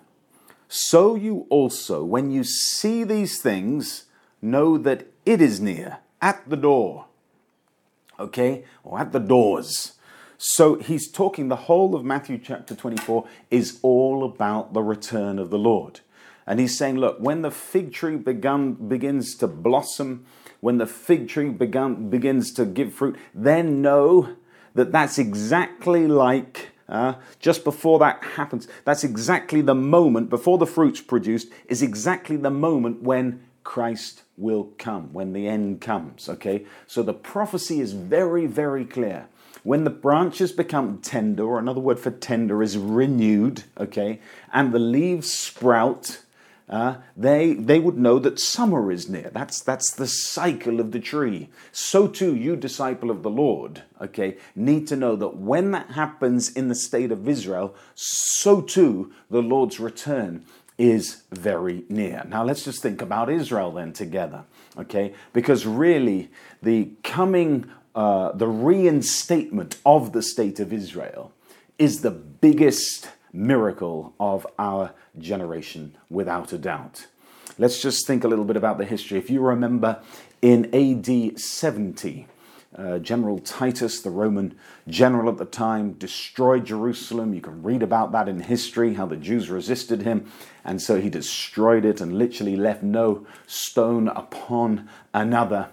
So 0.67 1.15
you 1.15 1.45
also, 1.49 2.03
when 2.03 2.31
you 2.31 2.43
see 2.43 3.03
these 3.03 3.41
things, 3.41 4.05
know 4.41 4.77
that 4.77 5.07
it 5.25 5.41
is 5.41 5.59
near, 5.59 5.99
at 6.21 6.49
the 6.49 6.57
door. 6.57 7.05
Okay? 8.19 8.65
Or 8.83 8.99
at 8.99 9.11
the 9.11 9.19
doors. 9.19 9.93
So 10.37 10.75
he's 10.75 11.09
talking, 11.09 11.47
the 11.47 11.55
whole 11.55 11.95
of 11.95 12.03
Matthew 12.03 12.37
chapter 12.37 12.75
24 12.75 13.25
is 13.49 13.79
all 13.81 14.25
about 14.25 14.73
the 14.73 14.81
return 14.81 15.39
of 15.39 15.49
the 15.49 15.57
Lord. 15.57 16.01
And 16.45 16.59
he's 16.59 16.77
saying, 16.77 16.97
look, 16.97 17.17
when 17.19 17.41
the 17.41 17.51
fig 17.51 17.93
tree 17.93 18.17
begun, 18.17 18.73
begins 18.73 19.35
to 19.35 19.47
blossom, 19.47 20.25
when 20.63 20.77
the 20.77 20.87
fig 20.87 21.27
tree 21.27 21.49
begun, 21.49 22.09
begins 22.09 22.49
to 22.53 22.63
give 22.63 22.93
fruit, 22.93 23.17
then 23.35 23.81
know 23.81 24.29
that 24.75 24.93
that's 24.93 25.17
exactly 25.17 26.07
like 26.07 26.69
uh, 26.87 27.15
just 27.37 27.65
before 27.65 27.99
that 27.99 28.23
happens. 28.23 28.65
That's 28.85 29.03
exactly 29.03 29.59
the 29.59 29.75
moment 29.75 30.29
before 30.29 30.57
the 30.57 30.65
fruit's 30.65 31.01
produced, 31.01 31.49
is 31.67 31.81
exactly 31.81 32.37
the 32.37 32.49
moment 32.49 33.01
when 33.01 33.43
Christ 33.65 34.23
will 34.37 34.71
come, 34.77 35.11
when 35.11 35.33
the 35.33 35.49
end 35.49 35.81
comes. 35.81 36.29
Okay, 36.29 36.65
so 36.87 37.03
the 37.03 37.13
prophecy 37.13 37.81
is 37.81 37.91
very, 37.91 38.45
very 38.45 38.85
clear. 38.85 39.27
When 39.63 39.83
the 39.83 39.89
branches 39.89 40.53
become 40.53 40.99
tender, 40.99 41.43
or 41.43 41.59
another 41.59 41.81
word 41.81 41.99
for 41.99 42.11
tender 42.11 42.63
is 42.63 42.77
renewed, 42.77 43.65
okay, 43.77 44.21
and 44.53 44.71
the 44.73 44.79
leaves 44.79 45.29
sprout, 45.29 46.22
uh, 46.69 46.95
they, 47.15 47.53
they 47.53 47.79
would 47.79 47.97
know 47.97 48.19
that 48.19 48.39
summer 48.39 48.91
is 48.91 49.09
near. 49.09 49.29
That's, 49.33 49.61
that's 49.61 49.93
the 49.93 50.07
cycle 50.07 50.79
of 50.79 50.91
the 50.91 50.99
tree. 50.99 51.49
So 51.71 52.07
too, 52.07 52.35
you, 52.35 52.55
disciple 52.55 53.11
of 53.11 53.21
the 53.21 53.29
Lord, 53.29 53.83
okay, 54.01 54.37
need 54.55 54.87
to 54.87 54.95
know 54.95 55.15
that 55.17 55.35
when 55.35 55.71
that 55.71 55.91
happens 55.91 56.49
in 56.49 56.69
the 56.69 56.75
state 56.75 57.11
of 57.11 57.27
Israel, 57.27 57.75
so 57.95 58.61
too 58.61 59.11
the 59.29 59.41
Lord's 59.41 59.79
return 59.79 60.45
is 60.77 61.23
very 61.31 61.83
near. 61.89 62.23
Now, 62.27 62.43
let's 62.43 62.63
just 62.63 62.81
think 62.81 63.01
about 63.01 63.29
Israel 63.29 63.71
then 63.71 63.93
together, 63.93 64.43
okay? 64.77 65.13
Because 65.31 65.65
really, 65.65 66.31
the 66.61 66.91
coming, 67.03 67.65
uh, 67.93 68.31
the 68.31 68.47
reinstatement 68.47 69.77
of 69.85 70.13
the 70.13 70.23
state 70.23 70.59
of 70.59 70.73
Israel 70.73 71.31
is 71.77 72.01
the 72.01 72.11
biggest 72.11 73.09
miracle 73.33 74.13
of 74.19 74.47
our 74.57 74.93
generation, 75.17 75.97
without 76.09 76.53
a 76.53 76.57
doubt. 76.57 77.07
Let's 77.57 77.81
just 77.81 78.07
think 78.07 78.23
a 78.23 78.27
little 78.27 78.45
bit 78.45 78.55
about 78.55 78.77
the 78.77 78.85
history. 78.85 79.17
If 79.17 79.29
you 79.29 79.41
remember 79.41 80.01
in 80.41 80.73
AD 80.73 81.39
70, 81.39 82.27
uh, 82.75 82.97
general 82.99 83.39
Titus, 83.39 84.01
the 84.01 84.09
Roman 84.09 84.55
general 84.87 85.29
at 85.29 85.37
the 85.37 85.45
time, 85.45 85.93
destroyed 85.93 86.65
Jerusalem. 86.65 87.33
You 87.33 87.41
can 87.41 87.61
read 87.61 87.83
about 87.83 88.11
that 88.13 88.27
in 88.27 88.39
history, 88.39 88.95
how 88.95 89.05
the 89.05 89.15
Jews 89.15 89.49
resisted 89.49 90.01
him. 90.01 90.31
And 90.65 90.81
so 90.81 90.99
he 90.99 91.09
destroyed 91.09 91.85
it 91.85 92.01
and 92.01 92.17
literally 92.17 92.55
left 92.55 92.81
no 92.81 93.27
stone 93.45 94.07
upon 94.07 94.89
another. 95.13 95.69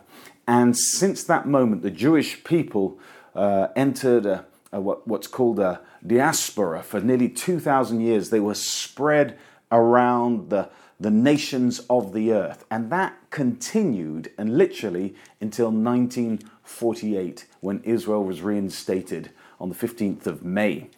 And 0.47 0.77
since 0.77 1.25
that 1.25 1.47
moment, 1.47 1.83
the 1.83 1.91
Jewish 1.91 2.45
people 2.45 2.99
uh, 3.35 3.69
entered 3.75 4.27
a, 4.27 4.45
a, 4.73 4.81
what, 4.81 5.07
what's 5.07 5.27
called 5.27 5.59
a 5.59 5.81
diaspora. 6.07 6.83
For 6.83 7.01
nearly 7.01 7.29
2,000 7.29 8.01
years, 8.01 8.31
they 8.31 8.41
were 8.41 8.55
spread 8.55 9.39
around 9.73 10.51
the, 10.51 10.69
the 10.99 11.11
nations 11.11 11.81
of 11.91 12.13
the 12.13 12.33
earth. 12.33 12.65
And 12.71 12.91
that 12.91 13.17
continued 13.31 14.31
and 14.37 14.57
literally 14.57 15.15
until 15.41 15.71
1948 15.71 17.47
when 17.61 17.81
Israel 17.85 18.25
was 18.25 18.43
reinstated 18.43 19.31
on 19.61 19.69
the 19.69 19.75
15th 19.75 20.27
of 20.27 20.45
May. 20.45 20.91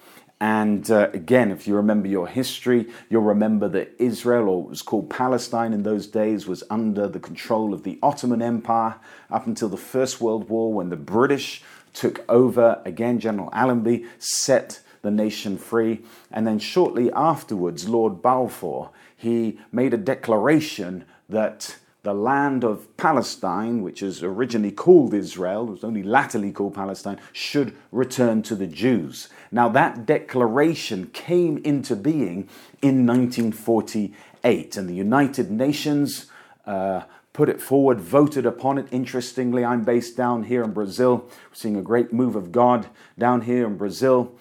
And 0.43 0.91
uh, 0.91 1.09
again, 1.13 1.53
if 1.53 1.69
you 1.69 1.77
remember 1.77 2.09
your 2.09 2.27
history, 2.27 2.89
you'll 3.09 3.23
remember 3.23 3.69
that 3.69 3.95
Israel, 4.01 4.49
or 4.49 4.65
it 4.65 4.71
was 4.71 4.83
called 4.83 5.09
Palestine 5.09 5.73
in 5.73 5.85
those 5.85 6.09
days, 6.09 6.49
was 6.49 6.65
under 6.69 7.07
the 7.07 7.21
control 7.21 7.73
of 7.73 7.85
the 7.85 7.97
Ottoman 8.03 8.43
Empire 8.43 8.97
up 9.31 9.47
until 9.47 9.69
the 9.69 9.77
First 9.77 10.21
World 10.21 10.49
War 10.49 10.73
when 10.73 10.89
the 10.89 10.97
British 10.97 11.63
took 11.93 12.25
over. 12.29 12.81
Again, 12.85 13.19
General 13.19 13.51
Allenby 13.53 14.07
set 14.19 14.81
the 15.03 15.11
nation 15.11 15.59
free. 15.59 16.03
And 16.31 16.47
then 16.47 16.59
shortly 16.59 17.13
afterwards, 17.13 17.89
Lord 17.89 18.23
Balfour, 18.23 18.91
he 19.17 19.59
made 19.71 19.93
a 19.93 19.99
declaration 19.99 21.05
that 21.29 21.77
the 22.03 22.13
land 22.13 22.65
of 22.65 22.97
Palestine, 22.97 23.83
which 23.83 24.03
is 24.03 24.23
originally 24.25 24.73
called 24.73 25.15
Israel, 25.15 25.67
was 25.67 25.85
only 25.85 26.03
latterly 26.03 26.51
called 26.51 26.75
Palestine, 26.75 27.21
should 27.33 27.75
return 27.93 28.43
to 28.43 28.57
the 28.57 28.67
Jews. 28.67 29.29
Now, 29.53 29.69
that 29.69 30.05
declaration 30.05 31.07
came 31.13 31.59
into 31.59 31.95
being 31.95 32.49
in 32.81 33.07
1948, 33.07 34.77
and 34.77 34.89
the 34.89 34.95
United 34.95 35.53
Nations 35.53 36.27
uh, 36.67 37.03
put 37.33 37.49
it 37.49 37.61
forward, 37.61 38.01
voted 38.01 38.47
upon 38.47 38.79
it. 38.79 38.87
Interestingly, 38.91 39.65
I'm 39.65 39.85
based 39.85 40.17
down 40.17 40.45
here 40.45 40.63
in 40.63 40.73
Brazil. 40.73 41.25
We're 41.27 41.55
seeing 41.55 41.77
a 41.77 41.83
great 41.83 42.13
move 42.13 42.37
of 42.37 42.53
God 42.53 42.89
down 43.19 43.43
here 43.43 43.67
in 43.67 43.77
Brazil. 43.77 44.35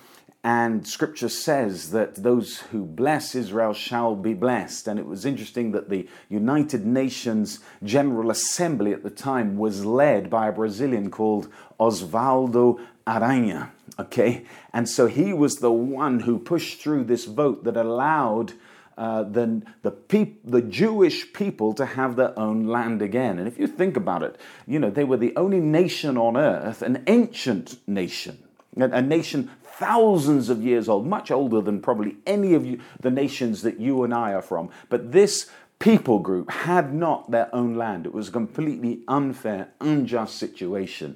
And 0.44 0.88
scripture 0.88 1.30
says 1.30 1.92
that 1.92 2.16
those 2.16 2.58
who 2.58 2.84
bless 2.84 3.36
Israel 3.36 3.74
shall 3.74 4.16
be 4.16 4.34
blessed. 4.34 4.88
And 4.88 5.00
it 5.00 5.06
was 5.06 5.24
interesting 5.24 5.72
that 5.72 5.90
the 5.90 6.08
United 6.30 6.86
Nations 6.86 7.60
General 7.84 8.32
Assembly 8.32 8.92
at 8.92 9.04
the 9.04 9.12
time 9.12 9.56
was 9.58 9.86
led 9.86 10.32
by 10.32 10.48
a 10.48 10.52
Brazilian 10.52 11.12
called 11.12 11.48
Osvaldo 11.80 12.80
Aranha. 13.06 13.70
Okay? 14.00 14.46
And 14.74 14.90
so 14.90 15.06
he 15.06 15.32
was 15.32 15.58
the 15.58 15.72
one 15.72 16.22
who 16.22 16.40
pushed 16.40 16.82
through 16.82 17.04
this 17.04 17.26
vote 17.26 17.64
that 17.66 17.78
allowed 17.78 18.54
uh, 18.98 19.24
the, 19.24 19.62
the, 19.82 19.92
peop- 19.92 20.42
the 20.44 20.62
Jewish 20.62 21.32
people 21.34 21.74
to 21.74 21.86
have 21.86 22.16
their 22.16 22.38
own 22.38 22.68
land 22.68 23.02
again. 23.02 23.40
And 23.40 23.48
if 23.48 23.58
you 23.58 23.68
think 23.68 23.98
about 23.98 24.24
it, 24.24 24.38
you 24.68 24.80
know, 24.80 24.90
they 24.90 25.04
were 25.04 25.18
the 25.18 25.36
only 25.36 25.60
nation 25.60 26.18
on 26.18 26.38
earth, 26.38 26.82
an 26.82 27.04
ancient 27.08 27.78
nation, 27.88 28.38
a, 28.78 28.84
a 28.84 29.02
nation 29.02 29.50
thousands 29.64 30.50
of 30.50 30.62
years 30.62 30.88
old, 30.88 31.08
much 31.08 31.32
older 31.32 31.60
than 31.60 31.82
probably 31.82 32.18
any 32.28 32.54
of 32.54 32.66
you, 32.66 32.80
the 33.00 33.10
nations 33.10 33.64
that 33.64 33.80
you 33.80 34.04
and 34.04 34.14
I 34.14 34.34
are 34.34 34.42
from. 34.42 34.70
But 34.90 35.12
this 35.12 35.50
people 35.80 36.20
group 36.20 36.52
had 36.52 36.94
not 36.94 37.32
their 37.32 37.54
own 37.54 37.76
land. 37.76 38.06
It 38.06 38.14
was 38.14 38.28
a 38.28 38.32
completely 38.32 39.02
unfair, 39.08 39.70
unjust 39.82 40.36
situation. 40.36 41.16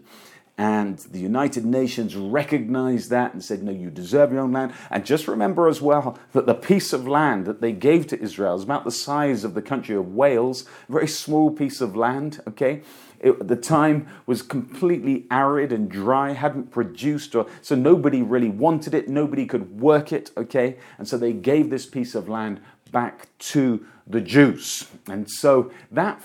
And 0.58 1.00
the 1.00 1.20
United 1.20 1.66
Nations 1.66 2.16
recognized 2.16 3.10
that 3.10 3.34
and 3.34 3.44
said, 3.44 3.62
No, 3.62 3.74
you 3.74 3.90
deserve 3.90 4.32
your 4.32 4.42
own 4.42 4.54
land. 4.54 4.74
And 4.90 5.06
just 5.06 5.28
remember 5.28 5.68
as 5.68 5.82
well 5.82 6.18
that 6.32 6.46
the 6.46 6.54
piece 6.54 6.94
of 6.94 7.08
land 7.08 7.46
that 7.46 7.60
they 7.60 7.74
gave 7.74 8.08
to 8.08 8.22
Israel 8.22 8.56
is 8.56 8.64
about 8.64 8.86
the 8.86 8.92
size 8.92 9.44
of 9.44 9.54
the 9.54 9.62
country 9.62 9.96
of 9.96 10.16
Wales, 10.16 10.66
a 10.88 10.92
very 10.94 11.08
small 11.08 11.52
piece 11.52 11.82
of 11.82 11.98
land, 11.98 12.42
okay? 12.48 12.84
It, 13.20 13.48
the 13.48 13.58
time 13.58 14.08
was 14.26 14.42
completely 14.42 15.26
arid 15.30 15.74
and 15.74 15.90
dry, 15.90 16.32
hadn't 16.32 16.72
produced, 16.72 17.36
or 17.36 17.48
so 17.62 17.76
nobody 17.76 18.22
really 18.22 18.50
wanted 18.50 18.94
it, 18.94 19.10
nobody 19.10 19.46
could 19.46 19.82
work 19.82 20.14
it, 20.14 20.32
okay? 20.38 20.78
And 20.98 21.08
so 21.08 21.18
they 21.18 21.34
gave 21.34 21.70
this 21.70 21.86
piece 21.86 22.16
of 22.16 22.30
land 22.30 22.62
back 22.92 23.28
to 23.40 23.86
the 24.08 24.22
Jews. 24.22 24.88
And 25.08 25.30
so 25.30 25.72
that 25.92 26.24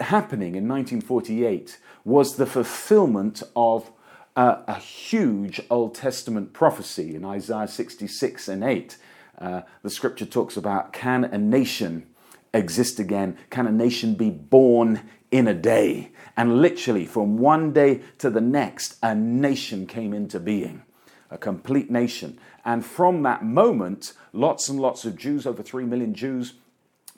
happening 0.00 0.54
in 0.54 0.68
1948 0.68 1.78
was 2.04 2.36
the 2.36 2.46
fulfillment 2.46 3.42
of 3.56 3.90
uh, 4.36 4.62
a 4.66 4.74
huge 4.74 5.60
Old 5.70 5.94
Testament 5.94 6.52
prophecy 6.52 7.14
in 7.14 7.24
Isaiah 7.24 7.68
66 7.68 8.48
and 8.48 8.64
8. 8.64 8.96
Uh, 9.38 9.62
the 9.82 9.90
scripture 9.90 10.26
talks 10.26 10.56
about 10.56 10.92
can 10.92 11.24
a 11.24 11.38
nation 11.38 12.06
exist 12.52 12.98
again? 12.98 13.36
Can 13.50 13.66
a 13.66 13.72
nation 13.72 14.14
be 14.14 14.30
born 14.30 15.02
in 15.30 15.48
a 15.48 15.54
day? 15.54 16.12
And 16.36 16.60
literally, 16.60 17.04
from 17.04 17.38
one 17.38 17.72
day 17.72 18.02
to 18.18 18.30
the 18.30 18.40
next, 18.40 18.96
a 19.02 19.14
nation 19.14 19.86
came 19.86 20.12
into 20.12 20.40
being, 20.40 20.82
a 21.30 21.38
complete 21.38 21.90
nation. 21.90 22.38
And 22.64 22.84
from 22.84 23.22
that 23.22 23.44
moment, 23.44 24.14
lots 24.32 24.68
and 24.68 24.80
lots 24.80 25.04
of 25.04 25.16
Jews, 25.16 25.46
over 25.46 25.62
3 25.62 25.84
million 25.84 26.14
Jews, 26.14 26.54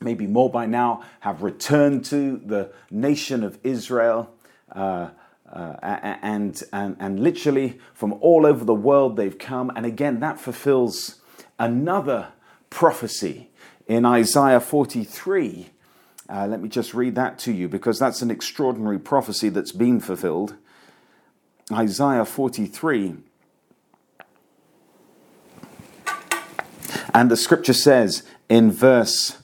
maybe 0.01 0.27
more 0.27 0.51
by 0.51 0.67
now, 0.67 1.03
have 1.21 1.43
returned 1.43 2.05
to 2.07 2.41
the 2.45 2.73
nation 2.91 3.43
of 3.43 3.59
Israel. 3.63 4.31
Uh, 4.71 5.11
uh, 5.51 5.77
and, 6.23 6.63
and, 6.73 6.97
and 6.99 7.21
literally 7.21 7.79
from 7.95 8.13
all 8.15 8.45
over 8.45 8.65
the 8.65 8.75
world 8.75 9.17
they've 9.17 9.39
come. 9.39 9.71
And 9.77 9.87
again, 9.87 10.19
that 10.21 10.41
fulfills 10.41 11.21
another 11.59 12.33
prophecy 12.69 13.49
in 13.87 14.05
Isaiah 14.05 14.61
43. 14.61 15.71
Uh, 16.29 16.47
let 16.49 16.61
me 16.61 16.69
just 16.69 16.95
read 16.95 17.15
that 17.15 17.39
to 17.39 17.53
you 17.53 17.69
because 17.69 17.99
that's 17.99 18.23
an 18.23 18.31
extraordinary 18.31 18.99
prophecy 18.99 19.49
that's 19.49 19.73
been 19.73 20.01
fulfilled. 20.01 20.57
Isaiah 21.73 22.25
43. 22.25 23.17
And 27.15 27.31
the 27.31 27.37
scripture 27.37 27.73
says 27.73 28.25
in 28.49 28.71
verse 28.71 29.39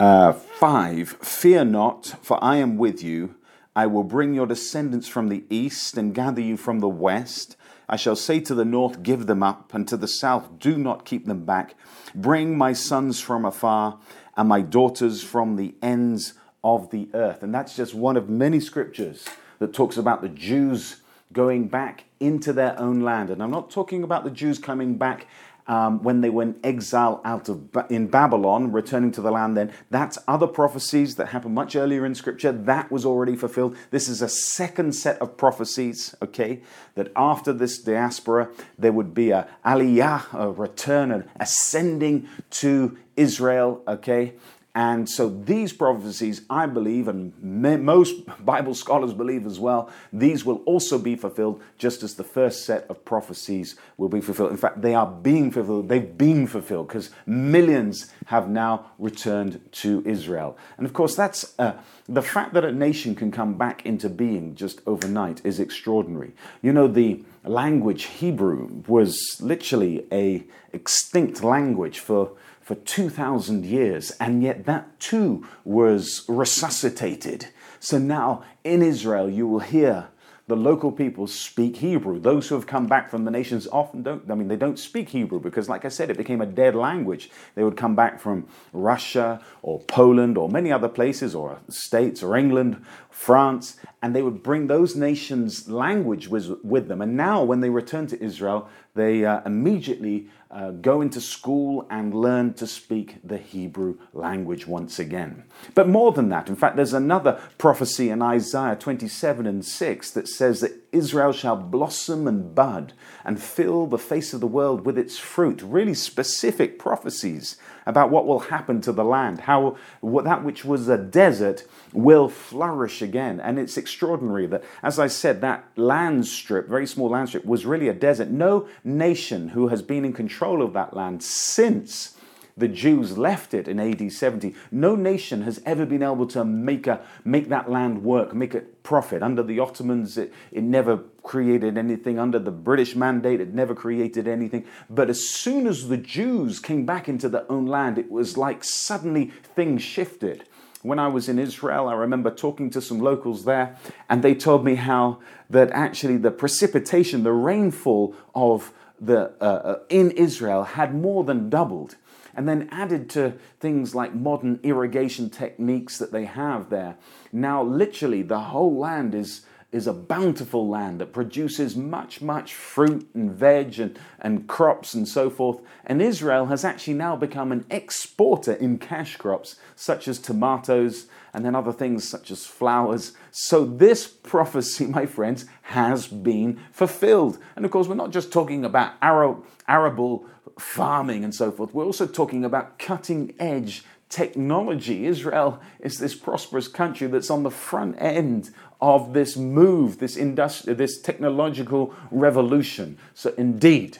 uh, 0.00 0.32
5 0.32 1.08
Fear 1.22 1.66
not, 1.66 2.16
for 2.22 2.42
I 2.42 2.56
am 2.56 2.76
with 2.76 3.02
you. 3.02 3.36
I 3.76 3.86
will 3.86 4.04
bring 4.04 4.34
your 4.34 4.46
descendants 4.46 5.08
from 5.08 5.28
the 5.28 5.44
east 5.50 5.96
and 5.96 6.14
gather 6.14 6.40
you 6.40 6.56
from 6.56 6.80
the 6.80 6.88
west. 6.88 7.56
I 7.88 7.96
shall 7.96 8.16
say 8.16 8.40
to 8.40 8.54
the 8.54 8.64
north, 8.64 9.02
Give 9.02 9.26
them 9.26 9.42
up, 9.42 9.74
and 9.74 9.86
to 9.88 9.96
the 9.96 10.08
south, 10.08 10.58
Do 10.58 10.76
not 10.78 11.04
keep 11.04 11.26
them 11.26 11.44
back. 11.44 11.74
Bring 12.14 12.56
my 12.56 12.72
sons 12.72 13.20
from 13.20 13.44
afar 13.44 13.98
and 14.36 14.48
my 14.48 14.60
daughters 14.60 15.22
from 15.22 15.56
the 15.56 15.74
ends 15.82 16.34
of 16.62 16.90
the 16.90 17.08
earth. 17.14 17.42
And 17.42 17.54
that's 17.54 17.76
just 17.76 17.94
one 17.94 18.16
of 18.16 18.28
many 18.28 18.60
scriptures 18.60 19.24
that 19.58 19.72
talks 19.72 19.96
about 19.96 20.22
the 20.22 20.28
Jews 20.28 21.02
going 21.32 21.68
back 21.68 22.04
into 22.20 22.52
their 22.52 22.78
own 22.80 23.00
land. 23.00 23.30
And 23.30 23.42
I'm 23.42 23.50
not 23.50 23.70
talking 23.70 24.02
about 24.02 24.24
the 24.24 24.30
Jews 24.30 24.58
coming 24.58 24.96
back 24.96 25.26
um, 25.66 26.02
when 26.02 26.20
they 26.20 26.30
were 26.30 26.42
in 26.42 26.56
exile 26.62 27.20
out 27.24 27.48
of 27.48 27.68
in 27.90 28.06
Babylon, 28.06 28.72
returning 28.72 29.12
to 29.12 29.20
the 29.20 29.30
land. 29.30 29.56
Then 29.56 29.72
that's 29.90 30.18
other 30.28 30.46
prophecies 30.46 31.16
that 31.16 31.28
happened 31.28 31.54
much 31.54 31.74
earlier 31.76 32.04
in 32.04 32.14
Scripture. 32.14 32.52
That 32.52 32.90
was 32.90 33.04
already 33.04 33.36
fulfilled. 33.36 33.76
This 33.90 34.08
is 34.08 34.22
a 34.22 34.28
second 34.28 34.94
set 34.94 35.20
of 35.20 35.36
prophecies. 35.36 36.14
Okay, 36.22 36.60
that 36.94 37.10
after 37.16 37.52
this 37.52 37.78
diaspora 37.78 38.50
there 38.78 38.92
would 38.92 39.14
be 39.14 39.30
a 39.30 39.48
aliyah, 39.64 40.32
a 40.34 40.50
return, 40.50 41.10
an 41.10 41.28
ascending 41.36 42.28
to 42.50 42.98
Israel. 43.16 43.82
Okay, 43.88 44.34
and 44.76 45.08
so 45.08 45.28
these 45.28 45.72
prophecies, 45.72 46.42
I 46.50 46.66
believe, 46.66 47.06
and 47.06 47.32
most 47.40 48.16
Bible 48.44 48.74
scholars 48.74 49.14
believe 49.14 49.46
as 49.46 49.60
well, 49.60 49.88
these 50.12 50.44
will 50.44 50.62
also 50.66 50.98
be 50.98 51.14
fulfilled 51.14 51.62
just 51.78 52.02
as 52.02 52.16
the 52.16 52.24
first 52.24 52.64
set 52.64 52.84
of 52.90 53.04
prophecies 53.04 53.76
will 53.96 54.08
be 54.08 54.20
fulfilled. 54.20 54.50
In 54.50 54.56
fact, 54.56 54.82
they 54.82 54.94
are 54.94 55.06
being 55.06 55.52
fulfilled. 55.52 55.88
They've 55.88 56.18
been 56.18 56.48
fulfilled 56.48 56.88
because 56.88 57.10
millions 57.24 58.12
have 58.26 58.48
now 58.48 58.90
returned 58.98 59.60
to 59.70 60.02
Israel. 60.04 60.58
And 60.76 60.86
of 60.86 60.92
course, 60.92 61.14
that's 61.14 61.54
uh, 61.60 61.74
the 62.08 62.22
fact 62.22 62.52
that 62.54 62.64
a 62.64 62.72
nation 62.72 63.14
can 63.14 63.30
come 63.30 63.54
back 63.56 63.86
into 63.86 64.08
being 64.08 64.56
just 64.56 64.80
overnight 64.86 65.40
is 65.44 65.60
extraordinary. 65.60 66.32
You 66.62 66.72
know, 66.72 66.88
the 66.88 67.24
language 67.44 68.04
Hebrew 68.04 68.82
was 68.88 69.36
literally 69.40 70.06
a 70.10 70.42
extinct 70.72 71.44
language 71.44 72.00
for 72.00 72.32
for 72.64 72.74
2,000 72.74 73.64
years, 73.64 74.10
and 74.12 74.42
yet 74.42 74.64
that 74.64 74.98
too 74.98 75.46
was 75.64 76.24
resuscitated. 76.28 77.46
So 77.78 77.98
now 77.98 78.42
in 78.64 78.82
Israel, 78.82 79.28
you 79.28 79.46
will 79.46 79.60
hear 79.60 80.08
the 80.46 80.56
local 80.56 80.92
people 80.92 81.26
speak 81.26 81.76
Hebrew. 81.76 82.20
Those 82.20 82.48
who 82.48 82.54
have 82.54 82.66
come 82.66 82.86
back 82.86 83.08
from 83.08 83.24
the 83.24 83.30
nations 83.30 83.66
often 83.72 84.02
don't, 84.02 84.30
I 84.30 84.34
mean, 84.34 84.48
they 84.48 84.56
don't 84.56 84.78
speak 84.78 85.08
Hebrew 85.08 85.40
because, 85.40 85.70
like 85.70 85.86
I 85.86 85.88
said, 85.88 86.10
it 86.10 86.18
became 86.18 86.42
a 86.42 86.46
dead 86.46 86.74
language. 86.74 87.30
They 87.54 87.64
would 87.64 87.78
come 87.78 87.94
back 87.94 88.20
from 88.20 88.46
Russia 88.72 89.40
or 89.62 89.80
Poland 89.80 90.36
or 90.36 90.50
many 90.50 90.70
other 90.70 90.88
places 90.88 91.34
or 91.34 91.60
states 91.68 92.22
or 92.22 92.36
England, 92.36 92.84
France, 93.10 93.78
and 94.02 94.14
they 94.14 94.20
would 94.20 94.42
bring 94.42 94.66
those 94.66 94.94
nations' 94.94 95.70
language 95.70 96.28
with, 96.28 96.58
with 96.62 96.88
them. 96.88 97.00
And 97.00 97.16
now, 97.16 97.42
when 97.42 97.60
they 97.60 97.70
return 97.70 98.06
to 98.08 98.22
Israel, 98.22 98.68
they 98.94 99.24
uh, 99.24 99.40
immediately 99.44 100.28
uh, 100.52 100.70
go 100.70 101.00
into 101.00 101.20
school 101.20 101.84
and 101.90 102.14
learn 102.14 102.54
to 102.54 102.66
speak 102.66 103.16
the 103.24 103.38
Hebrew 103.38 103.98
language 104.12 104.68
once 104.68 105.00
again. 105.00 105.42
But 105.74 105.88
more 105.88 106.12
than 106.12 106.28
that, 106.28 106.48
in 106.48 106.54
fact, 106.54 106.76
there's 106.76 106.92
another 106.92 107.40
prophecy 107.58 108.10
in 108.10 108.22
Isaiah 108.22 108.76
27 108.76 109.46
and 109.46 109.64
6 109.64 110.10
that 110.12 110.28
says 110.28 110.60
that 110.60 110.72
Israel 110.92 111.32
shall 111.32 111.56
blossom 111.56 112.28
and 112.28 112.54
bud 112.54 112.92
and 113.24 113.42
fill 113.42 113.86
the 113.86 113.98
face 113.98 114.32
of 114.32 114.40
the 114.40 114.46
world 114.46 114.86
with 114.86 114.96
its 114.96 115.18
fruit. 115.18 115.60
Really 115.60 115.94
specific 115.94 116.78
prophecies 116.78 117.56
about 117.86 118.10
what 118.10 118.26
will 118.26 118.40
happen 118.40 118.80
to 118.80 118.92
the 118.92 119.04
land, 119.04 119.40
how 119.40 119.76
that 120.02 120.44
which 120.44 120.64
was 120.64 120.88
a 120.88 120.98
desert 120.98 121.64
will 121.92 122.28
flourish 122.28 123.02
again. 123.02 123.40
And 123.40 123.58
it's 123.58 123.76
extraordinary 123.76 124.46
that, 124.46 124.64
as 124.82 124.98
I 124.98 125.06
said, 125.06 125.40
that 125.40 125.64
land 125.76 126.26
strip, 126.26 126.68
very 126.68 126.86
small 126.86 127.10
land 127.10 127.28
strip, 127.28 127.44
was 127.44 127.66
really 127.66 127.88
a 127.88 127.94
desert. 127.94 128.28
No 128.28 128.68
nation 128.82 129.48
who 129.48 129.68
has 129.68 129.82
been 129.82 130.04
in 130.04 130.12
control 130.12 130.62
of 130.62 130.72
that 130.72 130.94
land 130.94 131.22
since 131.22 132.16
the 132.56 132.68
Jews 132.68 133.18
left 133.18 133.52
it 133.52 133.66
in 133.66 133.80
AD 133.80 134.12
70. 134.12 134.54
No 134.70 134.94
nation 134.94 135.42
has 135.42 135.60
ever 135.66 135.84
been 135.84 136.04
able 136.04 136.26
to 136.28 136.44
make, 136.44 136.86
a, 136.86 137.00
make 137.24 137.48
that 137.48 137.68
land 137.68 138.04
work, 138.04 138.32
make 138.32 138.54
it 138.54 138.82
profit. 138.84 139.22
Under 139.22 139.42
the 139.42 139.58
Ottomans, 139.58 140.16
it, 140.16 140.32
it 140.52 140.62
never 140.62 140.98
created 141.24 141.76
anything. 141.76 142.18
Under 142.18 142.38
the 142.38 142.52
British 142.52 142.94
mandate, 142.94 143.40
it 143.40 143.52
never 143.52 143.74
created 143.74 144.28
anything. 144.28 144.64
But 144.88 145.10
as 145.10 145.28
soon 145.28 145.66
as 145.66 145.88
the 145.88 145.96
Jews 145.96 146.60
came 146.60 146.86
back 146.86 147.08
into 147.08 147.28
their 147.28 147.50
own 147.50 147.66
land, 147.66 147.98
it 147.98 148.10
was 148.10 148.36
like 148.36 148.62
suddenly 148.62 149.32
things 149.56 149.82
shifted. 149.82 150.44
When 150.82 150.98
I 150.98 151.08
was 151.08 151.28
in 151.28 151.38
Israel, 151.38 151.88
I 151.88 151.94
remember 151.94 152.30
talking 152.30 152.70
to 152.70 152.80
some 152.80 153.00
locals 153.00 153.46
there, 153.46 153.76
and 154.08 154.22
they 154.22 154.34
told 154.34 154.64
me 154.64 154.76
how 154.76 155.18
that 155.50 155.70
actually 155.72 156.18
the 156.18 156.30
precipitation, 156.30 157.24
the 157.24 157.32
rainfall 157.32 158.14
of 158.34 158.72
the 159.00 159.32
uh, 159.40 159.44
uh 159.44 159.78
in 159.88 160.12
Israel 160.12 160.62
had 160.62 160.94
more 160.94 161.24
than 161.24 161.50
doubled 161.50 161.96
and 162.36 162.48
then 162.48 162.68
added 162.70 163.08
to 163.10 163.34
things 163.60 163.94
like 163.94 164.14
modern 164.14 164.60
irrigation 164.62 165.30
techniques 165.30 165.98
that 165.98 166.12
they 166.12 166.24
have 166.24 166.70
there. 166.70 166.96
Now, 167.32 167.62
literally, 167.62 168.22
the 168.22 168.40
whole 168.40 168.76
land 168.76 169.14
is 169.14 169.42
is 169.74 169.88
a 169.88 169.92
bountiful 169.92 170.68
land 170.68 171.00
that 171.00 171.12
produces 171.12 171.74
much, 171.74 172.22
much 172.22 172.54
fruit 172.54 173.08
and 173.12 173.32
veg 173.32 173.80
and, 173.80 173.98
and 174.20 174.46
crops 174.46 174.94
and 174.94 175.08
so 175.08 175.28
forth. 175.28 175.60
And 175.84 176.00
Israel 176.00 176.46
has 176.46 176.64
actually 176.64 176.94
now 176.94 177.16
become 177.16 177.50
an 177.50 177.66
exporter 177.68 178.52
in 178.52 178.78
cash 178.78 179.16
crops, 179.16 179.56
such 179.74 180.06
as 180.06 180.20
tomatoes 180.20 181.08
and 181.32 181.44
then 181.44 181.56
other 181.56 181.72
things 181.72 182.08
such 182.08 182.30
as 182.30 182.46
flowers. 182.46 183.14
So, 183.32 183.64
this 183.64 184.06
prophecy, 184.06 184.86
my 184.98 185.06
friends, 185.06 185.44
has 185.62 186.06
been 186.06 186.60
fulfilled. 186.70 187.38
And 187.56 187.64
of 187.64 187.72
course, 187.72 187.88
we're 187.88 187.96
not 187.96 188.12
just 188.12 188.32
talking 188.32 188.64
about 188.64 188.94
Arab, 189.02 189.44
arable 189.66 190.24
farming 190.58 191.24
and 191.24 191.34
so 191.34 191.50
forth, 191.50 191.74
we're 191.74 191.84
also 191.84 192.06
talking 192.06 192.44
about 192.44 192.78
cutting 192.78 193.34
edge 193.38 193.84
technology. 194.08 195.06
Israel 195.06 195.60
is 195.80 195.98
this 195.98 196.14
prosperous 196.14 196.68
country 196.68 197.08
that's 197.08 197.30
on 197.30 197.42
the 197.42 197.50
front 197.50 197.96
end 197.98 198.50
of 198.80 199.12
this 199.12 199.36
move, 199.36 199.98
this 199.98 200.16
industri- 200.16 200.76
this 200.76 201.00
technological 201.00 201.94
revolution. 202.10 202.98
So, 203.14 203.34
indeed, 203.36 203.98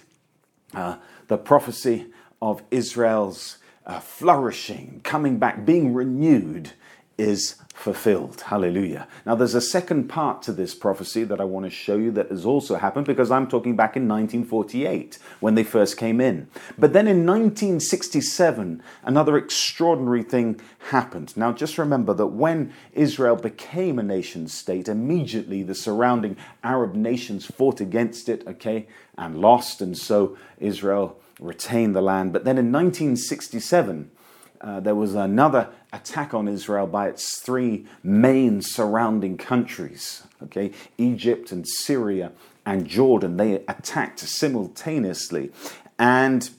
uh, 0.75 0.97
the 1.29 1.39
prophecy 1.39 2.07
of 2.41 2.63
Israel's 2.71 3.59
uh, 3.87 4.01
flourishing, 4.01 5.01
coming 5.03 5.39
back, 5.39 5.65
being 5.65 5.95
renewed, 5.95 6.73
is 7.19 7.57
fulfilled. 7.75 8.41
Hallelujah. 8.41 9.09
Now, 9.27 9.35
there's 9.35 9.57
a 9.57 9.61
second 9.61 10.09
part 10.09 10.43
to 10.43 10.53
this 10.53 10.75
prophecy 10.75 11.25
that 11.25 11.41
I 11.41 11.45
want 11.45 11.67
to 11.67 11.71
show 11.71 11.97
you 11.97 12.13
that 12.13 12.31
has 12.31 12.47
also 12.47 12.77
happened 12.77 13.07
because 13.07 13.33
I'm 13.33 13.49
talking 13.49 13.75
back 13.75 13.97
in 13.97 14.09
1948 14.09 15.19
when 15.41 15.57
they 15.57 15.65
first 15.65 15.97
came 15.97 16.21
in. 16.21 16.49
But 16.79 16.93
then 16.93 17.09
in 17.09 17.27
1967, 17.27 18.81
another 19.03 19.37
extraordinary 19.37 20.23
thing 20.23 20.61
happened. 20.91 21.37
Now, 21.37 21.53
just 21.53 21.77
remember 21.77 22.15
that 22.15 22.29
when 22.29 22.73
Israel 22.93 23.37
became 23.37 23.99
a 23.99 24.05
nation 24.05 24.47
state, 24.47 24.89
immediately 24.89 25.65
the 25.65 25.75
surrounding 25.75 26.37
Arab 26.63 26.95
nations 26.95 27.45
fought 27.45 27.81
against 27.81 28.29
it, 28.29 28.47
okay, 28.47 28.87
and 29.19 29.41
lost, 29.41 29.81
and 29.83 29.99
so 29.99 30.39
Israel 30.59 31.21
retained 31.41 31.97
the 31.97 32.01
land. 32.01 32.33
But 32.33 32.45
then 32.45 32.57
in 32.57 32.71
1967, 32.71 34.13
uh, 34.61 34.81
there 34.81 34.95
was 34.95 35.15
another 35.15 35.69
attack 35.95 36.35
on 36.35 36.49
Israel 36.49 36.87
by 36.87 37.09
its 37.09 37.39
three 37.39 37.87
main 38.03 38.61
surrounding 38.61 39.37
countries, 39.37 40.25
okay, 40.43 40.73
Egypt 40.99 41.53
and 41.53 41.67
Syria 41.67 42.33
and 42.67 42.87
Jordan. 42.87 43.37
They 43.37 43.55
attacked 43.69 44.21
simultaneously. 44.21 45.53
And 45.99 46.51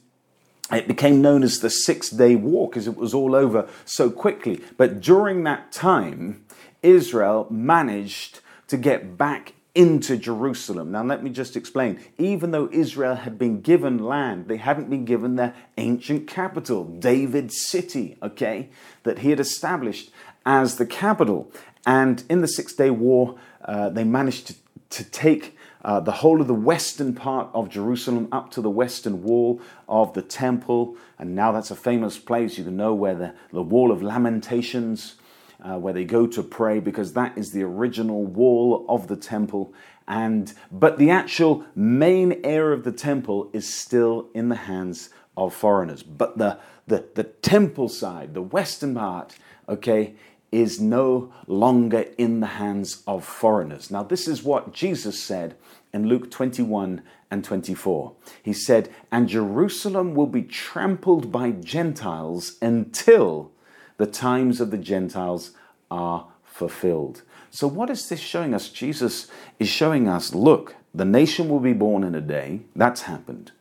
it 0.72 0.88
became 0.88 1.22
known 1.22 1.44
as 1.44 1.60
the 1.60 1.70
Six 1.70 2.10
Day 2.10 2.36
War 2.36 2.70
because 2.70 2.88
it 2.88 2.96
was 2.96 3.14
all 3.14 3.36
over 3.36 3.68
so 3.84 4.10
quickly. 4.10 4.62
But 4.78 5.02
during 5.02 5.44
that 5.44 5.72
time, 5.72 6.46
Israel 6.82 7.48
managed 7.50 8.40
to 8.68 8.78
get 8.78 9.18
back 9.18 9.54
into 9.76 10.16
Jerusalem. 10.16 10.92
Now, 10.92 11.04
let 11.04 11.22
me 11.22 11.30
just 11.30 11.58
explain. 11.58 12.00
Even 12.18 12.52
though 12.52 12.70
Israel 12.72 13.16
had 13.16 13.38
been 13.38 13.60
given 13.62 14.00
land, 14.00 14.48
they 14.48 14.58
hadn't 14.58 14.90
been 14.90 15.06
given 15.06 15.36
their 15.36 15.54
ancient 15.78 16.28
capital, 16.28 16.86
David's 16.86 17.62
city, 17.62 18.18
okay, 18.24 18.70
that 19.04 19.20
he 19.20 19.30
had 19.30 19.40
established 19.40 20.12
as 20.46 20.78
the 20.78 20.86
capital. 20.86 21.52
And 21.86 22.24
in 22.30 22.42
the 22.42 22.48
Six 22.48 22.74
Day 22.74 22.90
War, 22.90 23.38
uh, 23.66 23.90
they 23.90 24.06
managed 24.06 24.48
to, 24.48 24.56
to 24.92 25.04
take 25.04 25.58
uh, 25.84 26.00
the 26.00 26.12
whole 26.12 26.42
of 26.42 26.48
the 26.48 26.54
western 26.54 27.14
part 27.14 27.50
of 27.54 27.70
Jerusalem 27.70 28.28
up 28.32 28.50
to 28.52 28.62
the 28.62 28.70
western 28.70 29.22
wall 29.24 29.62
of 29.88 30.14
the 30.14 30.22
temple. 30.22 30.98
And 31.20 31.36
now 31.36 31.52
that's 31.52 31.70
a 31.70 31.76
famous 31.76 32.18
place. 32.18 32.58
You 32.58 32.64
can 32.64 32.78
know 32.78 32.96
where 32.96 33.14
the, 33.14 33.34
the 33.52 33.62
Wall 33.62 33.92
of 33.92 34.02
Lamentations 34.02 35.16
uh, 35.62 35.78
where 35.78 35.94
they 35.94 36.06
go 36.06 36.28
to 36.28 36.44
pray 36.44 36.80
because 36.80 37.14
that 37.14 37.38
is 37.38 37.52
the 37.52 37.64
original 37.64 38.26
wall 38.26 38.86
of 38.90 39.08
the 39.08 39.16
temple. 39.16 39.74
And 40.08 40.54
but 40.72 40.98
the 40.98 41.10
actual 41.10 41.66
main 41.76 42.40
area 42.44 42.76
of 42.76 42.84
the 42.84 42.92
temple 42.92 43.50
is 43.54 43.72
still 43.72 44.30
in 44.34 44.50
the 44.50 44.56
hands 44.56 45.10
of 45.36 45.54
foreigners. 45.54 46.04
But 46.04 46.38
the 46.38 46.60
the, 46.88 47.06
the 47.16 47.24
temple 47.24 47.90
side, 47.90 48.34
the 48.34 48.42
western 48.42 48.96
part, 48.96 49.36
okay, 49.68 50.14
is 50.52 50.80
no 50.80 51.34
longer 51.48 52.06
in 52.18 52.40
the 52.40 52.48
hands 52.48 53.04
of 53.08 53.26
foreigners. 53.26 53.90
Now, 53.90 54.04
this 54.04 54.28
is 54.28 54.44
what 54.44 54.72
Jesus 54.72 55.22
said 55.22 55.56
in 55.94 56.08
Luke 56.08 56.30
21 56.30 57.02
and 57.32 57.44
24. 57.44 58.14
He 58.44 58.54
said, 58.54 58.90
And 59.12 59.28
Jerusalem 59.28 60.14
will 60.14 60.28
be 60.28 60.44
trampled 60.44 61.32
by 61.32 61.52
Gentiles 61.52 62.58
until 62.62 63.52
the 63.98 64.06
times 64.06 64.60
of 64.62 64.72
the 64.72 64.78
Gentiles 64.78 65.52
are 65.90 66.28
fulfilled. 66.44 67.24
So, 67.52 67.68
what 67.68 67.90
is 67.90 68.10
this 68.10 68.20
showing 68.20 68.54
us? 68.54 68.70
Jesus 68.70 69.28
is 69.60 69.70
showing 69.70 70.08
us 70.08 70.34
look, 70.34 70.76
the 70.94 71.06
nation 71.06 71.50
will 71.50 71.60
be 71.60 71.74
born 71.74 72.04
in 72.04 72.16
a 72.16 72.22
day. 72.22 72.62
That's 72.76 73.04
happened. 73.04 73.52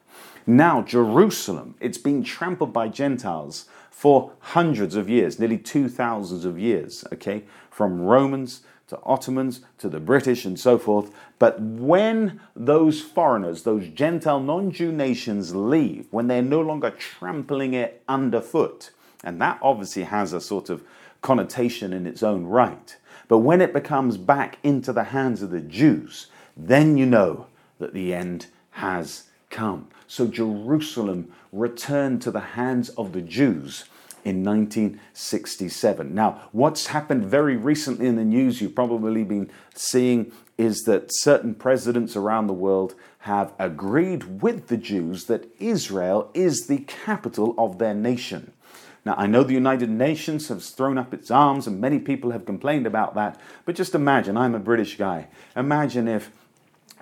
Now, 0.46 0.82
Jerusalem, 0.82 1.74
it's 1.80 1.98
been 1.98 2.22
trampled 2.22 2.72
by 2.72 2.88
Gentiles 2.88 3.66
for 3.90 4.32
hundreds 4.40 4.96
of 4.96 5.08
years, 5.08 5.38
nearly 5.38 5.56
two 5.56 5.88
thousands 5.88 6.44
of 6.44 6.58
years, 6.58 7.04
okay, 7.12 7.44
from 7.70 8.02
Romans 8.02 8.62
to 8.88 9.00
Ottomans 9.04 9.60
to 9.78 9.88
the 9.88 10.00
British 10.00 10.44
and 10.44 10.58
so 10.58 10.78
forth. 10.78 11.10
But 11.38 11.60
when 11.60 12.40
those 12.54 13.00
foreigners, 13.00 13.62
those 13.62 13.88
Gentile 13.88 14.40
non 14.40 14.70
Jew 14.70 14.92
nations 14.92 15.54
leave, 15.54 16.06
when 16.10 16.26
they're 16.26 16.42
no 16.42 16.60
longer 16.60 16.90
trampling 16.90 17.74
it 17.74 18.02
underfoot, 18.08 18.90
and 19.24 19.40
that 19.40 19.58
obviously 19.62 20.04
has 20.04 20.32
a 20.32 20.40
sort 20.40 20.70
of 20.70 20.84
connotation 21.22 21.92
in 21.92 22.06
its 22.06 22.22
own 22.22 22.44
right. 22.44 22.96
But 23.26 23.38
when 23.38 23.60
it 23.60 23.72
becomes 23.72 24.16
back 24.16 24.58
into 24.62 24.92
the 24.92 25.04
hands 25.04 25.42
of 25.42 25.50
the 25.50 25.60
Jews, 25.60 26.26
then 26.56 26.96
you 26.96 27.06
know 27.06 27.46
that 27.78 27.94
the 27.94 28.14
end 28.14 28.46
has 28.72 29.24
come. 29.50 29.88
So 30.06 30.26
Jerusalem 30.26 31.32
returned 31.50 32.20
to 32.22 32.30
the 32.30 32.40
hands 32.40 32.90
of 32.90 33.12
the 33.12 33.22
Jews 33.22 33.84
in 34.24 34.42
1967. 34.42 36.14
Now, 36.14 36.48
what's 36.52 36.88
happened 36.88 37.26
very 37.26 37.56
recently 37.56 38.06
in 38.06 38.16
the 38.16 38.24
news, 38.24 38.60
you've 38.60 38.74
probably 38.74 39.22
been 39.22 39.50
seeing, 39.74 40.32
is 40.56 40.82
that 40.82 41.08
certain 41.08 41.54
presidents 41.54 42.16
around 42.16 42.46
the 42.46 42.52
world 42.52 42.94
have 43.20 43.52
agreed 43.58 44.42
with 44.42 44.68
the 44.68 44.76
Jews 44.76 45.26
that 45.26 45.48
Israel 45.58 46.30
is 46.34 46.66
the 46.66 46.78
capital 46.78 47.54
of 47.58 47.78
their 47.78 47.94
nation. 47.94 48.52
Now, 49.04 49.14
I 49.18 49.26
know 49.26 49.42
the 49.42 49.52
United 49.52 49.90
Nations 49.90 50.48
has 50.48 50.70
thrown 50.70 50.96
up 50.96 51.12
its 51.12 51.30
arms 51.30 51.66
and 51.66 51.80
many 51.80 51.98
people 51.98 52.30
have 52.30 52.46
complained 52.46 52.86
about 52.86 53.14
that, 53.14 53.38
but 53.66 53.74
just 53.74 53.94
imagine, 53.94 54.36
I'm 54.36 54.54
a 54.54 54.58
British 54.58 54.96
guy. 54.96 55.28
Imagine 55.54 56.08
if 56.08 56.30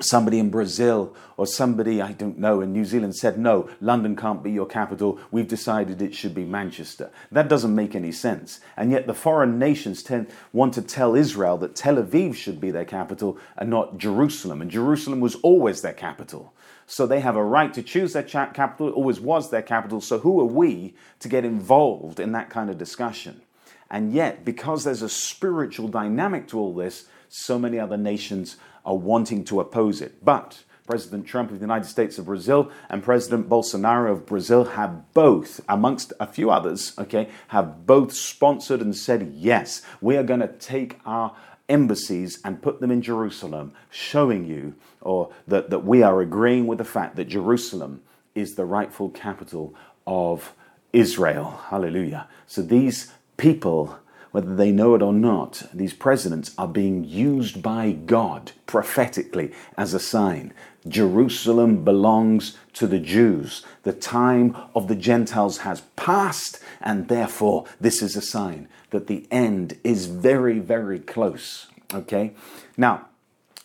somebody 0.02 0.38
in 0.38 0.50
Brazil 0.50 1.14
or 1.36 1.46
somebody, 1.46 2.02
I 2.02 2.12
don't 2.12 2.38
know, 2.38 2.60
in 2.60 2.72
New 2.72 2.84
Zealand 2.84 3.16
said, 3.16 3.38
no, 3.38 3.68
London 3.80 4.16
can't 4.16 4.42
be 4.42 4.50
your 4.50 4.66
capital. 4.66 5.18
We've 5.30 5.48
decided 5.48 6.00
it 6.00 6.14
should 6.14 6.34
be 6.34 6.44
Manchester. 6.44 7.10
That 7.30 7.48
doesn't 7.48 7.74
make 7.74 7.94
any 7.94 8.12
sense. 8.12 8.60
And 8.76 8.90
yet 8.90 9.06
the 9.06 9.14
foreign 9.14 9.58
nations 9.58 10.02
tend, 10.02 10.28
want 10.52 10.74
to 10.74 10.82
tell 10.82 11.14
Israel 11.14 11.56
that 11.58 11.74
Tel 11.74 11.96
Aviv 11.96 12.34
should 12.34 12.60
be 12.60 12.70
their 12.70 12.84
capital 12.84 13.38
and 13.56 13.70
not 13.70 13.98
Jerusalem. 13.98 14.60
And 14.62 14.70
Jerusalem 14.70 15.20
was 15.20 15.36
always 15.36 15.82
their 15.82 15.92
capital. 15.92 16.52
So 16.86 17.06
they 17.06 17.20
have 17.20 17.36
a 17.36 17.44
right 17.44 17.72
to 17.74 17.82
choose 17.82 18.12
their 18.12 18.22
capital. 18.22 18.88
It 18.88 18.94
always 18.94 19.20
was 19.20 19.50
their 19.50 19.62
capital. 19.62 20.00
So 20.00 20.18
who 20.18 20.40
are 20.40 20.44
we 20.44 20.94
to 21.20 21.28
get 21.28 21.44
involved 21.44 22.20
in 22.20 22.32
that 22.32 22.50
kind 22.50 22.68
of 22.68 22.78
discussion? 22.78 23.42
And 23.90 24.12
yet, 24.12 24.44
because 24.44 24.84
there's 24.84 25.02
a 25.02 25.08
spiritual 25.08 25.88
dynamic 25.88 26.48
to 26.48 26.58
all 26.58 26.74
this, 26.74 27.06
so 27.28 27.58
many 27.58 27.78
other 27.78 27.96
nations 27.96 28.56
are 28.84 28.96
wanting 28.96 29.44
to 29.44 29.60
oppose 29.60 30.00
it. 30.00 30.24
But 30.24 30.62
President 30.86 31.26
Trump 31.26 31.50
of 31.50 31.58
the 31.58 31.64
United 31.64 31.88
States 31.88 32.18
of 32.18 32.26
Brazil 32.26 32.70
and 32.88 33.02
President 33.02 33.48
Bolsonaro 33.48 34.10
of 34.10 34.26
Brazil 34.26 34.64
have 34.64 35.12
both, 35.14 35.60
amongst 35.68 36.12
a 36.18 36.26
few 36.26 36.50
others, 36.50 36.92
okay, 36.98 37.28
have 37.48 37.86
both 37.86 38.12
sponsored 38.12 38.80
and 38.80 38.94
said, 38.94 39.32
yes, 39.36 39.82
we 40.00 40.16
are 40.16 40.24
going 40.24 40.40
to 40.40 40.48
take 40.48 40.98
our 41.06 41.34
embassies 41.68 42.40
and 42.44 42.60
put 42.60 42.80
them 42.80 42.90
in 42.90 43.00
Jerusalem, 43.00 43.72
showing 43.90 44.44
you 44.44 44.74
or 45.00 45.32
that, 45.46 45.70
that 45.70 45.84
we 45.84 46.02
are 46.02 46.20
agreeing 46.20 46.66
with 46.66 46.78
the 46.78 46.84
fact 46.84 47.16
that 47.16 47.28
Jerusalem 47.28 48.02
is 48.34 48.54
the 48.54 48.64
rightful 48.64 49.08
capital 49.10 49.74
of 50.06 50.52
Israel. 50.92 51.60
Hallelujah. 51.68 52.28
So 52.46 52.60
these 52.60 53.12
people, 53.36 53.98
whether 54.32 54.56
they 54.56 54.72
know 54.72 54.94
it 54.94 55.02
or 55.02 55.12
not, 55.12 55.62
these 55.72 55.92
presidents 55.94 56.54
are 56.58 56.66
being 56.66 57.04
used 57.04 57.62
by 57.62 57.92
God 57.92 58.52
prophetically 58.66 59.52
as 59.76 59.94
a 59.94 60.00
sign. 60.00 60.52
Jerusalem 60.88 61.84
belongs 61.84 62.56
to 62.72 62.86
the 62.86 62.98
Jews. 62.98 63.64
The 63.82 63.92
time 63.92 64.56
of 64.74 64.88
the 64.88 64.96
Gentiles 64.96 65.58
has 65.58 65.82
passed, 65.96 66.58
and 66.80 67.08
therefore 67.08 67.66
this 67.80 68.02
is 68.02 68.16
a 68.16 68.22
sign 68.22 68.68
that 68.90 69.06
the 69.06 69.26
end 69.30 69.78
is 69.84 70.06
very, 70.06 70.58
very 70.58 70.98
close. 70.98 71.68
Okay? 71.94 72.32
Now, 72.76 73.06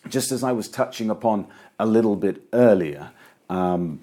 just 0.08 0.30
as 0.30 0.44
I 0.44 0.52
was 0.52 0.68
touching 0.68 1.10
upon 1.10 1.46
a 1.78 1.86
little 1.86 2.16
bit 2.16 2.42
earlier, 2.52 3.10
um, 3.48 4.00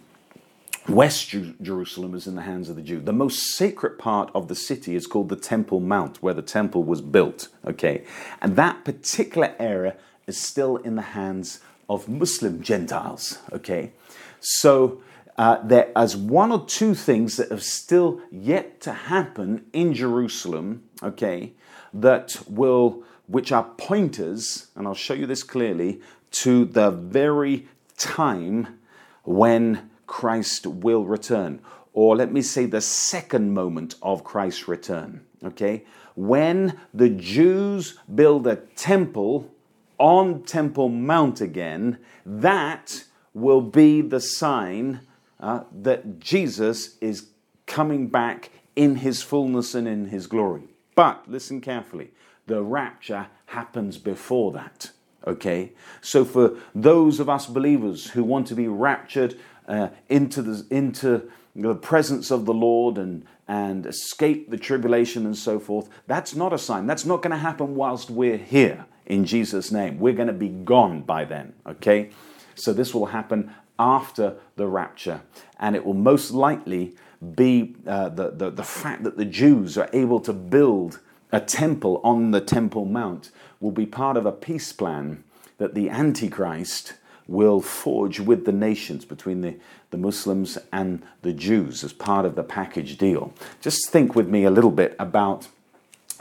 West 0.88 1.30
Jerusalem 1.62 2.14
is 2.14 2.28
in 2.28 2.36
the 2.36 2.44
hands 2.44 2.70
of 2.70 2.76
the 2.76 2.82
Jew. 2.82 3.00
The 3.00 3.12
most 3.12 3.56
sacred 3.56 3.98
part 3.98 4.30
of 4.36 4.48
the 4.48 4.56
city 4.56 4.96
is 4.96 5.08
called 5.08 5.30
the 5.30 5.36
Temple 5.36 5.80
Mount, 5.80 6.22
where 6.22 6.34
the 6.34 6.44
temple 6.44 6.84
was 6.84 7.02
built. 7.02 7.48
Okay, 7.66 8.04
and 8.42 8.56
that 8.56 8.86
particular 8.86 9.56
area 9.58 9.96
is 10.28 10.40
still 10.40 10.78
in 10.78 10.96
the 10.96 11.02
hands 11.02 11.60
of 11.90 12.08
Muslim 12.08 12.62
Gentiles. 12.62 13.40
Okay, 13.52 13.94
so 14.40 15.02
uh, 15.38 15.58
there 15.64 15.92
is 15.98 16.16
one 16.16 16.52
or 16.52 16.64
two 16.66 16.94
things 16.94 17.38
that 17.38 17.50
have 17.50 17.64
still 17.64 18.22
yet 18.30 18.80
to 18.82 18.94
happen 18.94 19.66
in 19.74 19.94
Jerusalem. 19.96 20.84
Okay, 21.02 21.54
that 21.94 22.38
will 22.48 23.04
which 23.28 23.52
are 23.52 23.64
pointers, 23.78 24.68
and 24.76 24.88
I'll 24.88 24.94
show 24.94 25.16
you 25.16 25.26
this 25.26 25.42
clearly, 25.42 26.00
to 26.32 26.66
the 26.66 26.92
very 26.92 27.68
time 27.98 28.78
when 29.24 29.90
Christ 30.08 30.68
will 30.68 31.06
return. 31.06 31.62
Or 31.94 32.16
let 32.16 32.32
me 32.32 32.42
say 32.42 32.66
the 32.66 32.82
second 32.82 33.54
moment 33.54 33.96
of 34.02 34.24
Christ's 34.24 34.68
return. 34.68 35.26
Okay? 35.44 35.86
When 36.16 36.80
the 36.94 37.10
Jews 37.10 37.98
build 38.14 38.48
a 38.48 38.58
temple 38.58 39.52
on 39.98 40.44
Temple 40.44 40.90
Mount 40.90 41.42
again, 41.42 42.00
that 42.26 43.06
will 43.34 43.62
be 43.62 44.02
the 44.02 44.20
sign 44.20 45.02
uh, 45.40 45.64
that 45.82 46.20
Jesus 46.20 46.98
is 47.00 47.28
coming 47.66 48.08
back 48.08 48.52
in 48.76 48.98
his 48.98 49.22
fullness 49.22 49.74
and 49.76 49.88
in 49.88 50.06
his 50.06 50.28
glory. 50.28 50.64
But 50.96 51.30
listen 51.30 51.62
carefully 51.62 52.12
the 52.48 52.62
rapture 52.62 53.28
happens 53.48 53.98
before 53.98 54.52
that. 54.54 54.92
Okay? 55.26 55.72
So, 56.02 56.24
for 56.24 56.58
those 56.74 57.20
of 57.20 57.30
us 57.30 57.48
believers 57.48 58.12
who 58.12 58.24
want 58.24 58.48
to 58.48 58.56
be 58.56 58.68
raptured 58.68 59.40
uh, 59.68 59.90
into, 60.10 60.42
the, 60.42 60.66
into 60.70 61.30
the 61.56 61.76
presence 61.76 62.32
of 62.32 62.46
the 62.46 62.54
Lord 62.54 62.98
and, 62.98 63.26
and 63.48 63.86
escape 63.86 64.50
the 64.50 64.58
tribulation 64.58 65.26
and 65.26 65.38
so 65.38 65.60
forth, 65.60 65.90
that's 66.08 66.36
not 66.36 66.54
a 66.54 66.58
sign. 66.58 66.88
That's 66.88 67.06
not 67.06 67.22
going 67.22 67.32
to 67.32 67.38
happen 67.38 67.76
whilst 67.76 68.10
we're 68.10 68.38
here 68.38 68.86
in 69.06 69.26
Jesus' 69.26 69.72
name. 69.72 70.00
We're 70.00 70.14
going 70.14 70.28
to 70.28 70.34
be 70.34 70.50
gone 70.50 71.02
by 71.02 71.26
then. 71.26 71.54
Okay? 71.66 72.10
So, 72.56 72.74
this 72.74 72.94
will 72.94 73.08
happen 73.08 73.54
after 73.78 74.36
the 74.56 74.68
rapture, 74.68 75.22
and 75.60 75.76
it 75.76 75.86
will 75.86 75.94
most 75.94 76.32
likely 76.32 76.96
be 77.36 77.76
uh, 77.86 78.10
the, 78.10 78.32
the, 78.32 78.50
the 78.50 78.64
fact 78.64 79.04
that 79.04 79.18
the 79.18 79.26
Jews 79.26 79.78
are 79.78 79.90
able 79.92 80.20
to 80.22 80.34
build 80.34 81.00
a 81.32 81.42
temple 81.42 82.00
on 82.04 82.32
the 82.32 82.40
Temple 82.40 82.86
Mount 82.86 83.32
will 83.60 83.72
be 83.72 83.86
part 83.86 84.16
of 84.16 84.26
a 84.26 84.32
peace 84.32 84.72
plan 84.72 85.24
that 85.58 85.74
the 85.74 85.90
Antichrist 85.90 86.94
will 87.28 87.62
forge 87.62 88.20
with 88.20 88.46
the 88.46 88.52
nations 88.52 89.06
between 89.06 89.42
the, 89.42 89.56
the 89.90 89.98
Muslims 89.98 90.58
and 90.72 91.02
the 91.22 91.34
Jews 91.34 91.84
as 91.84 91.94
part 91.94 92.26
of 92.26 92.36
the 92.36 92.44
package 92.44 92.98
deal. 92.98 93.34
Just 93.62 93.90
think 93.90 94.16
with 94.16 94.28
me 94.28 94.44
a 94.44 94.52
little 94.52 94.72
bit 94.72 94.96
about 95.00 95.48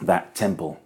that 0.01 0.35
temple. 0.35 0.81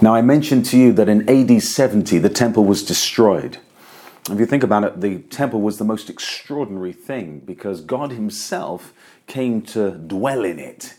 Now, 0.00 0.14
I 0.14 0.20
mentioned 0.20 0.66
to 0.66 0.76
you 0.76 0.92
that 0.92 1.08
in 1.08 1.26
AD 1.28 1.62
70 1.62 2.18
the 2.18 2.28
temple 2.28 2.64
was 2.64 2.82
destroyed. 2.82 3.58
If 4.30 4.38
you 4.38 4.46
think 4.46 4.62
about 4.62 4.84
it, 4.84 5.00
the 5.00 5.18
temple 5.18 5.60
was 5.60 5.78
the 5.78 5.84
most 5.84 6.10
extraordinary 6.10 6.92
thing 6.92 7.40
because 7.40 7.80
God 7.80 8.10
Himself 8.10 8.92
came 9.26 9.62
to 9.62 9.92
dwell 9.92 10.44
in 10.44 10.58
it. 10.58 10.94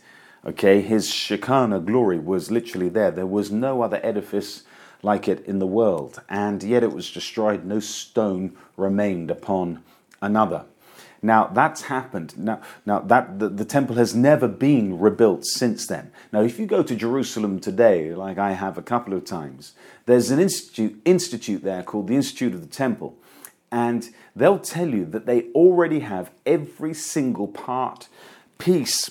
Okay, 0.47 0.81
His 0.81 1.09
Shekinah 1.09 1.79
glory 1.79 2.19
was 2.19 2.51
literally 2.51 2.89
there. 2.89 3.09
There 3.09 3.25
was 3.25 3.51
no 3.51 3.81
other 3.81 3.99
edifice 4.03 4.63
like 5.01 5.27
it 5.27 5.43
in 5.45 5.57
the 5.57 5.65
world, 5.65 6.21
and 6.29 6.61
yet 6.61 6.83
it 6.83 6.91
was 6.91 7.11
destroyed. 7.11 7.65
No 7.65 7.79
stone 7.79 8.55
remained 8.77 9.31
upon 9.31 9.83
another. 10.21 10.65
Now 11.23 11.47
that's 11.47 11.83
happened. 11.83 12.37
Now, 12.37 12.61
now 12.85 12.99
that 12.99 13.39
the, 13.39 13.49
the, 13.49 13.65
temple 13.65 13.95
has 13.95 14.13
never 14.13 14.47
been 14.47 14.99
rebuilt 14.99 15.45
since 15.45 15.87
then. 15.87 16.11
Now, 16.31 16.41
if 16.41 16.59
you 16.59 16.67
go 16.67 16.83
to 16.83 16.95
Jerusalem 16.95 17.59
today, 17.59 18.13
like 18.13 18.37
I 18.37 18.51
have 18.51 18.77
a 18.77 18.83
couple 18.83 19.15
of 19.15 19.25
times, 19.25 19.73
there's 20.05 20.29
an 20.29 20.39
institute 20.39 21.01
institute 21.05 21.63
there 21.63 21.81
called 21.81 22.07
the 22.07 22.15
Institute 22.15 22.53
of 22.53 22.61
the 22.61 22.67
Temple, 22.67 23.17
and 23.71 24.09
they'll 24.35 24.59
tell 24.59 24.89
you 24.89 25.05
that 25.05 25.25
they 25.25 25.45
already 25.55 26.01
have 26.01 26.29
every 26.45 26.93
single 26.93 27.47
part, 27.47 28.07
piece, 28.59 29.09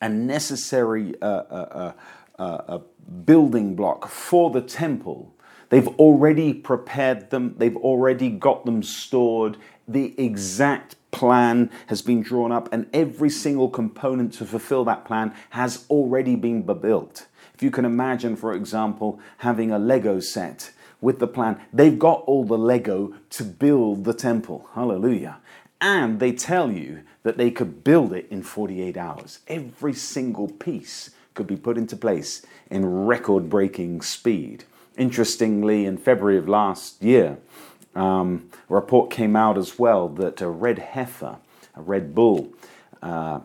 and 0.00 0.26
necessary 0.26 1.14
uh, 1.20 1.26
uh, 1.26 1.92
uh, 2.38 2.42
uh 2.42 2.78
building 3.24 3.74
block 3.74 4.08
for 4.08 4.50
the 4.50 4.60
temple. 4.60 5.34
They've 5.70 5.88
already 5.88 6.54
prepared 6.54 7.30
them. 7.30 7.54
They've 7.58 7.76
already 7.76 8.30
got 8.30 8.64
them 8.64 8.82
stored. 8.82 9.56
The 9.86 10.14
exact 10.18 10.96
plan 11.10 11.70
has 11.86 12.02
been 12.02 12.22
drawn 12.22 12.52
up, 12.52 12.72
and 12.72 12.88
every 12.92 13.30
single 13.30 13.68
component 13.68 14.32
to 14.34 14.44
fulfill 14.44 14.84
that 14.84 15.04
plan 15.04 15.34
has 15.50 15.84
already 15.90 16.36
been 16.36 16.62
built. 16.62 17.26
If 17.54 17.62
you 17.62 17.70
can 17.70 17.84
imagine, 17.84 18.36
for 18.36 18.54
example, 18.54 19.18
having 19.38 19.72
a 19.72 19.78
Lego 19.78 20.20
set 20.20 20.70
with 21.00 21.18
the 21.18 21.26
plan, 21.26 21.60
they've 21.72 21.98
got 21.98 22.22
all 22.22 22.44
the 22.44 22.58
Lego 22.58 23.14
to 23.30 23.44
build 23.44 24.04
the 24.04 24.14
temple. 24.14 24.68
Hallelujah. 24.74 25.38
And 25.80 26.20
they 26.20 26.32
tell 26.32 26.70
you 26.70 27.02
that 27.28 27.36
they 27.36 27.50
could 27.50 27.84
build 27.84 28.14
it 28.14 28.26
in 28.30 28.42
48 28.42 28.96
hours. 28.96 29.40
Every 29.48 29.92
single 29.92 30.48
piece 30.48 31.10
could 31.34 31.46
be 31.46 31.56
put 31.56 31.76
into 31.76 31.94
place 31.94 32.40
in 32.70 33.04
record 33.04 33.50
breaking 33.50 34.00
speed. 34.00 34.64
Interestingly, 34.96 35.84
in 35.84 35.98
February 35.98 36.38
of 36.38 36.48
last 36.48 37.02
year, 37.02 37.36
um, 37.94 38.48
a 38.70 38.74
report 38.74 39.10
came 39.10 39.36
out 39.36 39.58
as 39.58 39.78
well 39.78 40.08
that 40.08 40.40
a 40.40 40.48
red 40.48 40.78
heifer, 40.78 41.36
a 41.76 41.82
red 41.82 42.14
bull, 42.14 42.48
uh, 43.02 43.40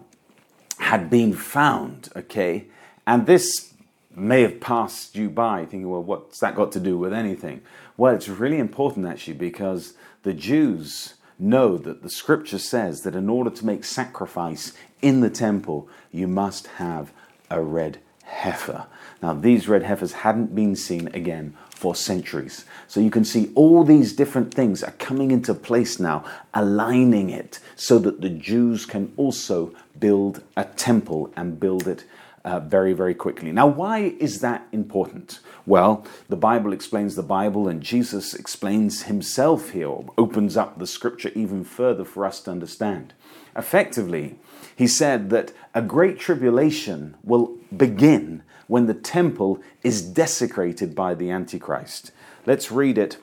had 0.77 1.09
been 1.09 1.33
found. 1.33 2.07
Okay, 2.15 2.67
and 3.05 3.25
this 3.25 3.73
may 4.15 4.43
have 4.43 4.61
passed 4.61 5.17
you 5.17 5.29
by, 5.29 5.65
thinking, 5.65 5.89
well, 5.89 6.01
what's 6.01 6.39
that 6.39 6.55
got 6.55 6.71
to 6.71 6.79
do 6.79 6.97
with 6.97 7.11
anything? 7.11 7.59
Well, 7.97 8.15
it's 8.15 8.29
really 8.29 8.59
important 8.59 9.05
actually 9.07 9.33
because 9.33 9.95
the 10.21 10.33
Jews 10.33 11.15
know 11.39 11.77
that 11.77 12.01
the 12.01 12.09
scripture 12.09 12.59
says 12.59 13.01
that 13.01 13.15
in 13.15 13.29
order 13.29 13.49
to 13.49 13.65
make 13.65 13.83
sacrifice 13.83 14.73
in 15.01 15.21
the 15.21 15.29
temple, 15.29 15.87
you 16.11 16.27
must 16.27 16.67
have 16.67 17.11
a 17.49 17.61
red 17.61 17.99
heifer. 18.23 18.85
Now, 19.21 19.33
these 19.33 19.67
red 19.67 19.83
heifers 19.83 20.13
hadn't 20.13 20.55
been 20.55 20.75
seen 20.75 21.07
again 21.09 21.55
for 21.69 21.95
centuries. 21.95 22.65
So 22.87 22.99
you 22.99 23.11
can 23.11 23.25
see 23.25 23.51
all 23.55 23.83
these 23.83 24.13
different 24.13 24.53
things 24.53 24.83
are 24.83 24.91
coming 24.91 25.31
into 25.31 25.53
place 25.53 25.99
now, 25.99 26.23
aligning 26.53 27.29
it 27.29 27.59
so 27.75 27.99
that 27.99 28.21
the 28.21 28.29
Jews 28.29 28.85
can 28.85 29.11
also 29.17 29.73
build 29.99 30.43
a 30.55 30.63
temple 30.63 31.31
and 31.35 31.59
build 31.59 31.87
it 31.87 32.05
uh, 32.45 32.59
very, 32.59 32.93
very 32.93 33.13
quickly. 33.13 33.51
Now, 33.51 33.67
why 33.67 34.15
is 34.19 34.41
that 34.41 34.67
important? 34.71 35.39
Well, 35.65 36.05
the 36.27 36.35
Bible 36.35 36.73
explains 36.73 37.15
the 37.15 37.23
Bible, 37.23 37.67
and 37.67 37.81
Jesus 37.81 38.33
explains 38.33 39.03
himself 39.03 39.69
here, 39.69 39.95
opens 40.17 40.57
up 40.57 40.77
the 40.77 40.87
scripture 40.87 41.31
even 41.35 41.63
further 41.63 42.03
for 42.03 42.25
us 42.25 42.41
to 42.41 42.51
understand. 42.51 43.13
Effectively, 43.55 44.39
he 44.75 44.87
said 44.87 45.29
that 45.29 45.53
a 45.73 45.81
great 45.81 46.19
tribulation 46.19 47.15
will 47.23 47.57
begin 47.75 48.43
when 48.67 48.87
the 48.87 48.93
temple 48.93 49.61
is 49.83 50.01
desecrated 50.01 50.95
by 50.95 51.13
the 51.13 51.29
Antichrist. 51.29 52.11
Let's 52.45 52.71
read 52.71 52.97
it 52.97 53.17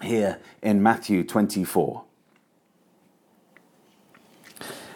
here 0.00 0.38
in 0.62 0.82
Matthew 0.82 1.24
24. 1.24 2.04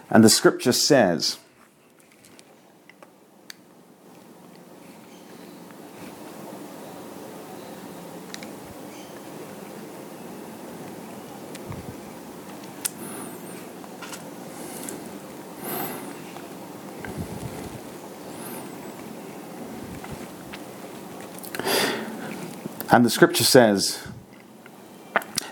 And 0.09 0.23
the 0.23 0.31
scripture 0.31 0.73
says, 0.73 1.39
And 22.93 23.07
the 23.07 23.11
scripture 23.11 23.43
says, 23.43 24.07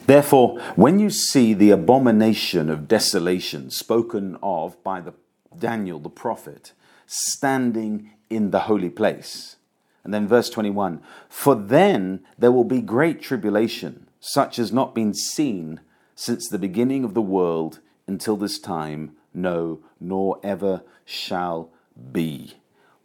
Therefore, 0.05 0.61
when 0.77 0.99
you 0.99 1.09
see 1.09 1.55
the 1.55 1.71
abomination 1.71 2.69
of 2.69 2.87
desolation 2.87 3.71
spoken 3.71 4.37
of 4.43 4.83
by 4.85 5.01
the 5.01 5.15
Daniel 5.59 5.99
the 5.99 6.11
prophet 6.11 6.75
standing 7.07 8.11
in 8.29 8.51
the 8.51 8.61
holy 8.61 8.91
place. 8.91 9.57
And 10.05 10.13
then 10.13 10.29
verse 10.29 10.51
21 10.51 11.01
For 11.31 11.55
then 11.55 12.21
there 12.39 12.53
will 12.53 12.65
be 12.65 12.83
great 12.83 13.23
tribulation, 13.23 14.07
such 14.21 14.59
as 14.59 14.71
not 14.71 14.95
been 14.95 15.15
seen 15.15 15.81
since 16.15 16.47
the 16.47 16.59
beginning 16.59 17.05
of 17.05 17.15
the 17.15 17.23
world 17.23 17.81
until 18.07 18.37
this 18.37 18.59
time, 18.59 19.13
no, 19.33 19.81
nor 19.99 20.39
ever 20.43 20.83
shall 21.07 21.71
be. 22.13 22.53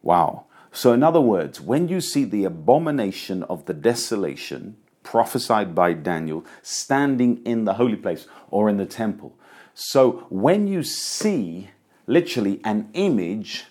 Wow. 0.01 0.45
So, 0.75 0.91
in 0.91 1.03
other 1.03 1.21
words, 1.21 1.61
when 1.61 1.87
you 1.87 2.01
see 2.01 2.25
the 2.25 2.43
abomination 2.43 3.43
of 3.43 3.65
the 3.65 3.73
desolation 3.73 4.75
prophesied 5.03 5.73
by 5.73 5.93
Daniel 5.93 6.43
standing 6.63 7.41
in 7.45 7.63
the 7.63 7.75
holy 7.75 7.95
place 7.95 8.27
or 8.51 8.67
in 8.69 8.75
the 8.75 8.85
temple, 8.85 9.37
so 9.73 10.25
when 10.29 10.67
you 10.67 10.83
see 10.83 11.69
literally 12.07 12.59
an 12.65 12.89
image 12.93 13.67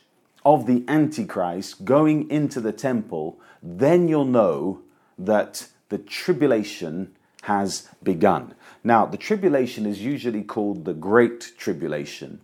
of 0.47 0.65
the 0.65 0.83
Antichrist 0.89 1.85
going 1.85 2.31
into 2.31 2.59
the 2.59 2.73
temple, 2.73 3.39
then 3.63 4.09
you'll 4.09 4.25
know 4.25 4.81
that 5.19 5.69
the 5.91 5.99
tribulation 5.99 7.15
has 7.43 7.87
begun. 8.03 8.55
Now, 8.83 9.05
the 9.05 9.19
tribulation 9.19 9.85
is 9.85 10.01
usually 10.01 10.43
called 10.43 10.87
the 10.87 10.95
Great 10.95 11.53
Tribulation. 11.59 12.41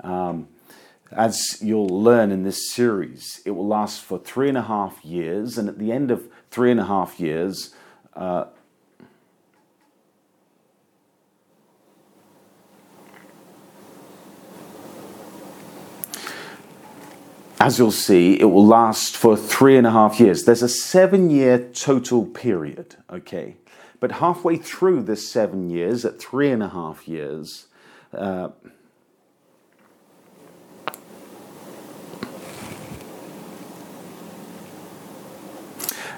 Um, 0.00 0.48
as 1.12 1.58
you'll 1.60 1.88
learn 1.88 2.30
in 2.30 2.44
this 2.44 2.70
series, 2.70 3.40
it 3.44 3.50
will 3.50 3.66
last 3.66 4.00
for 4.00 4.18
three 4.18 4.48
and 4.48 4.58
a 4.58 4.62
half 4.62 5.04
years, 5.04 5.58
and 5.58 5.68
at 5.68 5.78
the 5.78 5.90
end 5.90 6.10
of 6.10 6.28
three 6.50 6.70
and 6.70 6.78
a 6.78 6.84
half 6.84 7.18
years, 7.18 7.74
uh, 8.14 8.44
as 17.58 17.78
you'll 17.78 17.90
see, 17.90 18.40
it 18.40 18.44
will 18.44 18.66
last 18.66 19.16
for 19.16 19.36
three 19.36 19.76
and 19.76 19.86
a 19.86 19.90
half 19.90 20.20
years. 20.20 20.44
There's 20.44 20.62
a 20.62 20.68
seven 20.68 21.28
year 21.28 21.58
total 21.58 22.24
period, 22.24 22.96
okay? 23.10 23.56
But 23.98 24.12
halfway 24.12 24.56
through 24.56 25.02
this 25.02 25.28
seven 25.28 25.70
years, 25.70 26.04
at 26.04 26.18
three 26.18 26.50
and 26.50 26.62
a 26.62 26.68
half 26.68 27.06
years, 27.06 27.66
uh, 28.14 28.50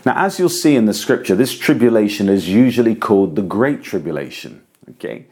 Now, 0.04 0.14
as 0.16 0.38
you'll 0.38 0.48
see 0.48 0.74
in 0.74 0.86
the 0.86 0.94
scripture, 0.94 1.36
this 1.36 1.56
tribulation 1.56 2.28
is 2.28 2.48
usually 2.48 2.96
called 2.96 3.36
the 3.36 3.42
Great 3.42 3.84
Tribulation. 3.84 4.62
Okay? 4.90 5.26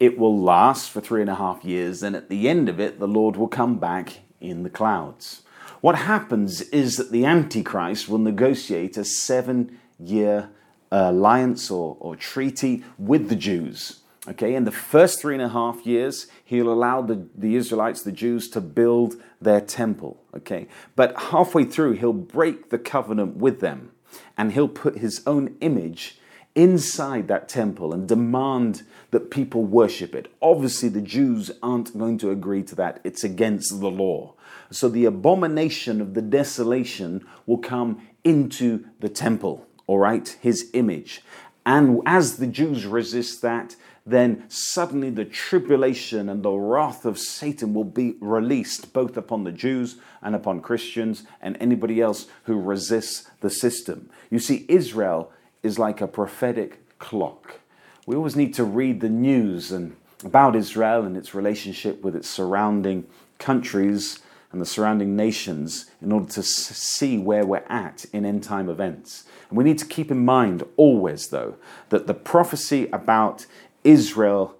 It 0.00 0.18
will 0.18 0.36
last 0.36 0.90
for 0.90 1.00
three 1.00 1.20
and 1.20 1.30
a 1.30 1.36
half 1.36 1.64
years, 1.64 2.02
and 2.02 2.16
at 2.16 2.28
the 2.28 2.48
end 2.48 2.68
of 2.68 2.80
it, 2.80 2.98
the 2.98 3.06
Lord 3.06 3.36
will 3.36 3.46
come 3.46 3.78
back 3.78 4.20
in 4.40 4.64
the 4.64 4.70
clouds. 4.70 5.42
What 5.80 5.94
happens 5.94 6.60
is 6.62 6.96
that 6.96 7.12
the 7.12 7.24
Antichrist 7.24 8.08
will 8.08 8.18
negotiate 8.18 8.96
a 8.96 9.04
seven 9.04 9.78
year 9.98 10.50
alliance 10.90 11.70
or, 11.70 11.96
or 12.00 12.16
treaty 12.16 12.84
with 12.98 13.28
the 13.28 13.36
Jews. 13.36 14.00
Okay, 14.28 14.56
in 14.56 14.64
the 14.64 14.72
first 14.72 15.20
three 15.20 15.34
and 15.34 15.42
a 15.42 15.50
half 15.50 15.86
years, 15.86 16.26
he'll 16.44 16.72
allow 16.72 17.00
the, 17.00 17.28
the 17.36 17.54
Israelites, 17.54 18.02
the 18.02 18.10
Jews, 18.10 18.48
to 18.50 18.60
build 18.60 19.14
their 19.40 19.60
temple. 19.60 20.20
Okay, 20.36 20.66
but 20.96 21.16
halfway 21.16 21.62
through, 21.62 21.92
he'll 21.92 22.12
break 22.12 22.70
the 22.70 22.78
covenant 22.78 23.36
with 23.36 23.60
them 23.60 23.92
and 24.36 24.52
he'll 24.52 24.68
put 24.68 24.98
his 24.98 25.22
own 25.26 25.56
image 25.60 26.18
inside 26.54 27.28
that 27.28 27.48
temple 27.48 27.92
and 27.92 28.08
demand 28.08 28.82
that 29.10 29.30
people 29.30 29.62
worship 29.64 30.14
it. 30.14 30.32
Obviously, 30.40 30.88
the 30.88 31.02
Jews 31.02 31.50
aren't 31.62 31.96
going 31.96 32.18
to 32.18 32.30
agree 32.30 32.62
to 32.64 32.74
that, 32.76 33.00
it's 33.04 33.22
against 33.22 33.80
the 33.80 33.90
law. 33.90 34.34
So 34.70 34.88
the 34.88 35.04
abomination 35.04 36.00
of 36.00 36.14
the 36.14 36.22
desolation 36.22 37.26
will 37.44 37.58
come 37.58 38.00
into 38.24 38.86
the 38.98 39.08
temple, 39.08 39.66
all 39.86 39.98
right, 39.98 40.36
his 40.40 40.70
image. 40.72 41.22
And 41.64 42.00
as 42.06 42.38
the 42.38 42.46
Jews 42.46 42.86
resist 42.86 43.42
that, 43.42 43.76
then 44.06 44.44
suddenly 44.48 45.10
the 45.10 45.24
tribulation 45.24 46.28
and 46.28 46.42
the 46.42 46.52
wrath 46.52 47.04
of 47.04 47.18
Satan 47.18 47.74
will 47.74 47.84
be 47.84 48.16
released 48.20 48.92
both 48.92 49.16
upon 49.16 49.42
the 49.42 49.50
Jews 49.50 49.96
and 50.22 50.34
upon 50.34 50.60
Christians 50.60 51.24
and 51.42 51.56
anybody 51.58 52.00
else 52.00 52.26
who 52.44 52.60
resists 52.60 53.28
the 53.40 53.50
system. 53.50 54.08
You 54.30 54.38
see, 54.38 54.64
Israel 54.68 55.32
is 55.64 55.78
like 55.78 56.00
a 56.00 56.06
prophetic 56.06 56.98
clock. 57.00 57.60
We 58.06 58.14
always 58.14 58.36
need 58.36 58.54
to 58.54 58.64
read 58.64 59.00
the 59.00 59.08
news 59.08 59.72
and 59.72 59.96
about 60.24 60.54
Israel 60.54 61.02
and 61.02 61.16
its 61.16 61.34
relationship 61.34 62.02
with 62.02 62.14
its 62.14 62.28
surrounding 62.28 63.06
countries 63.38 64.20
and 64.52 64.60
the 64.60 64.66
surrounding 64.66 65.16
nations 65.16 65.90
in 66.00 66.12
order 66.12 66.28
to 66.32 66.42
see 66.42 67.18
where 67.18 67.44
we're 67.44 67.64
at 67.68 68.06
in 68.12 68.24
end 68.24 68.42
time 68.42 68.70
events. 68.70 69.24
And 69.48 69.58
we 69.58 69.64
need 69.64 69.78
to 69.78 69.84
keep 69.84 70.10
in 70.10 70.24
mind 70.24 70.62
always, 70.76 71.28
though, 71.28 71.56
that 71.90 72.06
the 72.06 72.14
prophecy 72.14 72.88
about 72.92 73.46
Israel, 73.86 74.56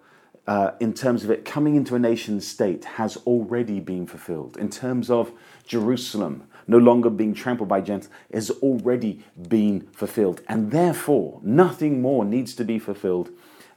uh, 0.46 0.70
in 0.80 0.94
terms 0.94 1.24
of 1.24 1.30
it 1.30 1.44
coming 1.44 1.74
into 1.74 1.94
a 1.94 1.98
nation 1.98 2.40
state, 2.40 2.84
has 2.84 3.16
already 3.18 3.80
been 3.80 4.06
fulfilled. 4.06 4.56
In 4.56 4.70
terms 4.70 5.10
of 5.10 5.32
Jerusalem 5.66 6.48
no 6.66 6.78
longer 6.78 7.10
being 7.10 7.34
trampled 7.34 7.68
by 7.68 7.80
Gentiles, 7.80 8.12
has 8.32 8.50
already 8.50 9.24
been 9.48 9.88
fulfilled. 9.92 10.42
And 10.48 10.70
therefore, 10.70 11.40
nothing 11.42 12.02
more 12.02 12.24
needs 12.24 12.54
to 12.56 12.64
be 12.64 12.78
fulfilled 12.78 13.30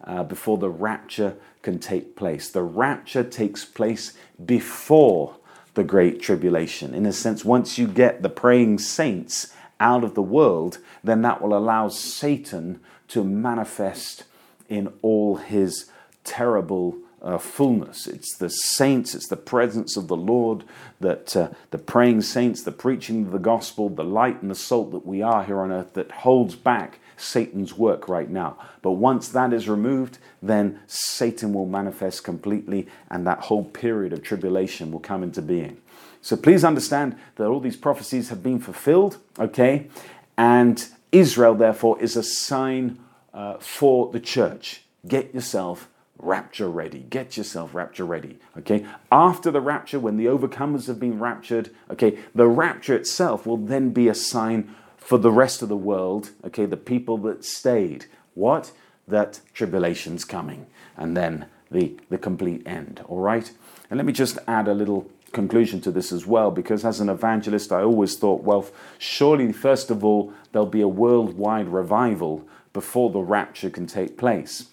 uh, 0.03 0.23
before 0.23 0.57
the 0.57 0.69
rapture 0.69 1.35
can 1.61 1.79
take 1.79 2.15
place. 2.15 2.49
The 2.49 2.63
rapture 2.63 3.23
takes 3.23 3.65
place 3.65 4.13
before 4.43 5.37
the 5.73 5.83
Great 5.83 6.21
Tribulation. 6.21 6.93
In 6.93 7.05
a 7.05 7.13
sense, 7.13 7.45
once 7.45 7.77
you 7.77 7.87
get 7.87 8.21
the 8.21 8.29
praying 8.29 8.79
saints 8.79 9.53
out 9.79 10.03
of 10.03 10.15
the 10.15 10.21
world, 10.21 10.79
then 11.03 11.21
that 11.21 11.41
will 11.41 11.55
allow 11.55 11.89
Satan 11.89 12.79
to 13.09 13.23
manifest 13.23 14.23
in 14.69 14.93
all 15.01 15.37
his 15.37 15.89
terrible 16.23 16.97
uh, 17.21 17.37
fullness. 17.37 18.07
It's 18.07 18.35
the 18.37 18.49
saints, 18.49 19.13
it's 19.13 19.27
the 19.27 19.35
presence 19.35 19.97
of 19.97 20.07
the 20.07 20.15
Lord, 20.15 20.63
that 20.99 21.35
uh, 21.35 21.49
the 21.71 21.77
praying 21.77 22.21
saints, 22.21 22.63
the 22.63 22.71
preaching 22.71 23.25
of 23.25 23.31
the 23.31 23.39
gospel, 23.39 23.89
the 23.89 24.03
light 24.03 24.41
and 24.41 24.49
the 24.49 24.55
salt 24.55 24.91
that 24.91 25.05
we 25.05 25.21
are 25.21 25.43
here 25.43 25.59
on 25.59 25.71
earth 25.71 25.93
that 25.93 26.11
holds 26.11 26.55
back 26.55 26.99
Satan's 27.17 27.77
work 27.77 28.07
right 28.07 28.29
now. 28.29 28.57
But 28.81 28.91
once 28.91 29.27
that 29.29 29.51
is 29.51 29.67
removed, 29.67 30.19
then 30.41 30.79
Satan 30.87 31.53
will 31.53 31.65
manifest 31.65 32.23
completely 32.23 32.87
and 33.09 33.27
that 33.27 33.41
whole 33.41 33.65
period 33.65 34.13
of 34.13 34.23
tribulation 34.23 34.91
will 34.91 35.01
come 35.01 35.23
into 35.23 35.41
being. 35.41 35.81
So 36.21 36.35
please 36.35 36.63
understand 36.63 37.17
that 37.35 37.47
all 37.47 37.59
these 37.59 37.77
prophecies 37.77 38.29
have 38.29 38.43
been 38.43 38.59
fulfilled, 38.59 39.17
okay? 39.37 39.87
And 40.37 40.85
Israel, 41.11 41.55
therefore, 41.55 42.01
is 42.01 42.15
a 42.15 42.23
sign 42.23 42.99
uh, 43.39 43.57
for 43.59 44.11
the 44.11 44.19
church. 44.19 44.83
Get 45.07 45.33
yourself 45.33 45.87
rapture 46.17 46.69
ready. 46.69 47.05
Get 47.09 47.37
yourself 47.37 47.73
rapture 47.73 48.03
ready. 48.03 48.37
Okay. 48.57 48.85
After 49.09 49.49
the 49.49 49.61
rapture, 49.61 49.97
when 49.97 50.17
the 50.17 50.25
overcomers 50.25 50.87
have 50.87 50.99
been 50.99 51.19
raptured, 51.19 51.69
okay, 51.89 52.19
the 52.35 52.47
rapture 52.47 52.95
itself 52.95 53.45
will 53.45 53.55
then 53.55 53.91
be 53.91 54.09
a 54.09 54.13
sign 54.13 54.75
for 54.97 55.17
the 55.17 55.31
rest 55.31 55.61
of 55.61 55.69
the 55.69 55.77
world. 55.77 56.31
Okay, 56.43 56.65
the 56.65 56.75
people 56.75 57.17
that 57.19 57.45
stayed. 57.45 58.07
What? 58.33 58.73
That 59.07 59.39
tribulation's 59.53 60.25
coming, 60.25 60.67
and 60.95 61.17
then 61.17 61.45
the 61.71 61.97
the 62.09 62.17
complete 62.17 62.61
end. 62.67 63.01
All 63.07 63.21
right. 63.21 63.49
And 63.89 63.97
let 63.97 64.05
me 64.05 64.13
just 64.13 64.37
add 64.47 64.67
a 64.67 64.73
little 64.73 65.09
conclusion 65.31 65.81
to 65.81 65.91
this 65.91 66.11
as 66.11 66.27
well, 66.27 66.51
because 66.51 66.85
as 66.85 66.99
an 66.99 67.09
evangelist, 67.09 67.71
I 67.71 67.81
always 67.81 68.17
thought, 68.17 68.43
well, 68.43 68.65
surely 68.97 69.51
first 69.53 69.89
of 69.89 70.03
all 70.03 70.33
there'll 70.51 70.67
be 70.67 70.81
a 70.81 70.87
worldwide 70.87 71.69
revival 71.69 72.43
before 72.73 73.09
the 73.09 73.19
rapture 73.19 73.69
can 73.69 73.87
take 73.87 74.17
place. 74.17 74.67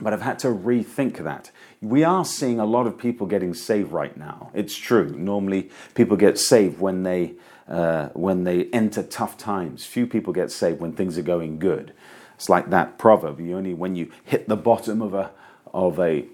But 0.00 0.12
I've 0.12 0.22
had 0.22 0.38
to 0.40 0.48
rethink 0.48 1.22
that. 1.22 1.50
We 1.80 2.02
are 2.02 2.24
seeing 2.24 2.58
a 2.58 2.64
lot 2.64 2.86
of 2.86 2.98
people 2.98 3.26
getting 3.26 3.54
saved 3.54 3.92
right 3.92 4.16
now. 4.16 4.50
It's 4.52 4.76
true. 4.76 5.10
Normally, 5.10 5.70
people 5.94 6.16
get 6.16 6.38
saved 6.38 6.80
when 6.80 7.04
they 7.04 7.34
uh, 7.68 8.08
when 8.08 8.44
they 8.44 8.66
enter 8.66 9.02
tough 9.02 9.38
times. 9.38 9.86
Few 9.86 10.06
people 10.06 10.32
get 10.32 10.50
saved 10.50 10.80
when 10.80 10.92
things 10.92 11.16
are 11.16 11.22
going 11.22 11.58
good. 11.58 11.92
It's 12.34 12.48
like 12.48 12.70
that 12.70 12.98
proverb. 12.98 13.40
You 13.40 13.56
only 13.56 13.74
when 13.74 13.94
you 13.94 14.10
hit 14.24 14.48
the 14.48 14.56
bottom 14.56 15.00
of 15.00 15.14
a 15.14 15.30
of 15.72 15.98
a 16.00 16.26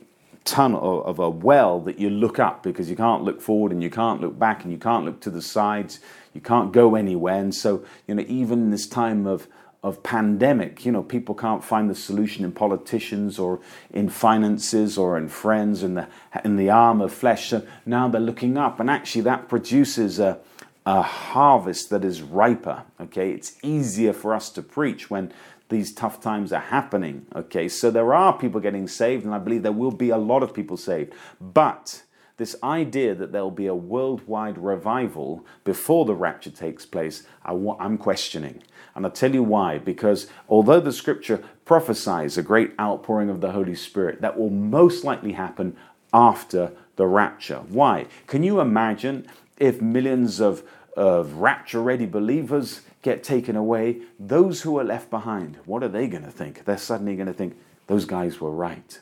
tunnel 0.44 1.04
of 1.04 1.18
a 1.18 1.28
well 1.28 1.80
that 1.80 1.98
you 1.98 2.08
look 2.08 2.38
up 2.38 2.62
because 2.62 2.88
you 2.88 2.96
can't 2.96 3.22
look 3.22 3.42
forward 3.42 3.72
and 3.72 3.82
you 3.82 3.90
can't 3.90 4.20
look 4.20 4.38
back 4.38 4.64
and 4.64 4.72
you 4.72 4.78
can't 4.78 5.04
look 5.04 5.20
to 5.20 5.30
the 5.30 5.42
sides. 5.42 6.00
You 6.32 6.40
can't 6.40 6.72
go 6.72 6.94
anywhere. 6.94 7.40
And 7.40 7.54
so 7.54 7.84
you 8.06 8.14
know 8.14 8.24
even 8.26 8.70
this 8.70 8.88
time 8.88 9.26
of 9.26 9.46
of 9.82 10.02
pandemic. 10.02 10.84
You 10.84 10.92
know, 10.92 11.02
people 11.02 11.34
can't 11.34 11.64
find 11.64 11.88
the 11.88 11.94
solution 11.94 12.44
in 12.44 12.52
politicians 12.52 13.38
or 13.38 13.60
in 13.90 14.08
finances 14.08 14.98
or 14.98 15.16
in 15.16 15.28
friends 15.28 15.82
in 15.82 15.94
the 15.94 16.08
in 16.44 16.56
the 16.56 16.70
arm 16.70 17.00
of 17.00 17.12
flesh. 17.12 17.48
So 17.48 17.66
now 17.86 18.08
they're 18.08 18.20
looking 18.20 18.56
up, 18.56 18.80
and 18.80 18.90
actually 18.90 19.22
that 19.22 19.48
produces 19.48 20.18
a 20.18 20.38
a 20.86 21.02
harvest 21.02 21.90
that 21.90 22.04
is 22.04 22.22
riper. 22.22 22.84
Okay, 23.00 23.32
it's 23.32 23.56
easier 23.62 24.12
for 24.12 24.34
us 24.34 24.50
to 24.50 24.62
preach 24.62 25.10
when 25.10 25.32
these 25.68 25.92
tough 25.92 26.20
times 26.20 26.52
are 26.52 26.60
happening. 26.60 27.26
Okay, 27.34 27.68
so 27.68 27.90
there 27.90 28.12
are 28.12 28.36
people 28.36 28.60
getting 28.60 28.88
saved, 28.88 29.24
and 29.24 29.34
I 29.34 29.38
believe 29.38 29.62
there 29.62 29.72
will 29.72 29.92
be 29.92 30.10
a 30.10 30.18
lot 30.18 30.42
of 30.42 30.52
people 30.52 30.76
saved, 30.76 31.14
but 31.40 32.02
this 32.36 32.56
idea 32.62 33.14
that 33.14 33.32
there'll 33.32 33.50
be 33.50 33.66
a 33.66 33.74
worldwide 33.74 34.56
revival 34.56 35.44
before 35.62 36.06
the 36.06 36.14
rapture 36.14 36.50
takes 36.50 36.86
place, 36.86 37.24
I, 37.44 37.52
am 37.52 37.98
questioning. 37.98 38.62
And 38.94 39.04
I'll 39.04 39.12
tell 39.12 39.34
you 39.34 39.42
why. 39.42 39.78
Because 39.78 40.26
although 40.48 40.80
the 40.80 40.92
scripture 40.92 41.42
prophesies 41.64 42.36
a 42.36 42.42
great 42.42 42.72
outpouring 42.78 43.30
of 43.30 43.40
the 43.40 43.52
Holy 43.52 43.74
Spirit, 43.74 44.20
that 44.20 44.38
will 44.38 44.50
most 44.50 45.04
likely 45.04 45.32
happen 45.32 45.76
after 46.12 46.72
the 46.96 47.06
rapture. 47.06 47.62
Why? 47.68 48.06
Can 48.26 48.42
you 48.42 48.60
imagine 48.60 49.26
if 49.58 49.80
millions 49.80 50.40
of, 50.40 50.62
of 50.96 51.34
rapture 51.34 51.80
ready 51.80 52.06
believers 52.06 52.82
get 53.02 53.22
taken 53.22 53.56
away? 53.56 54.02
Those 54.18 54.62
who 54.62 54.78
are 54.78 54.84
left 54.84 55.10
behind, 55.10 55.58
what 55.64 55.82
are 55.82 55.88
they 55.88 56.08
going 56.08 56.24
to 56.24 56.30
think? 56.30 56.64
They're 56.64 56.78
suddenly 56.78 57.14
going 57.16 57.28
to 57.28 57.32
think, 57.32 57.56
those 57.86 58.04
guys 58.04 58.40
were 58.40 58.50
right 58.50 59.00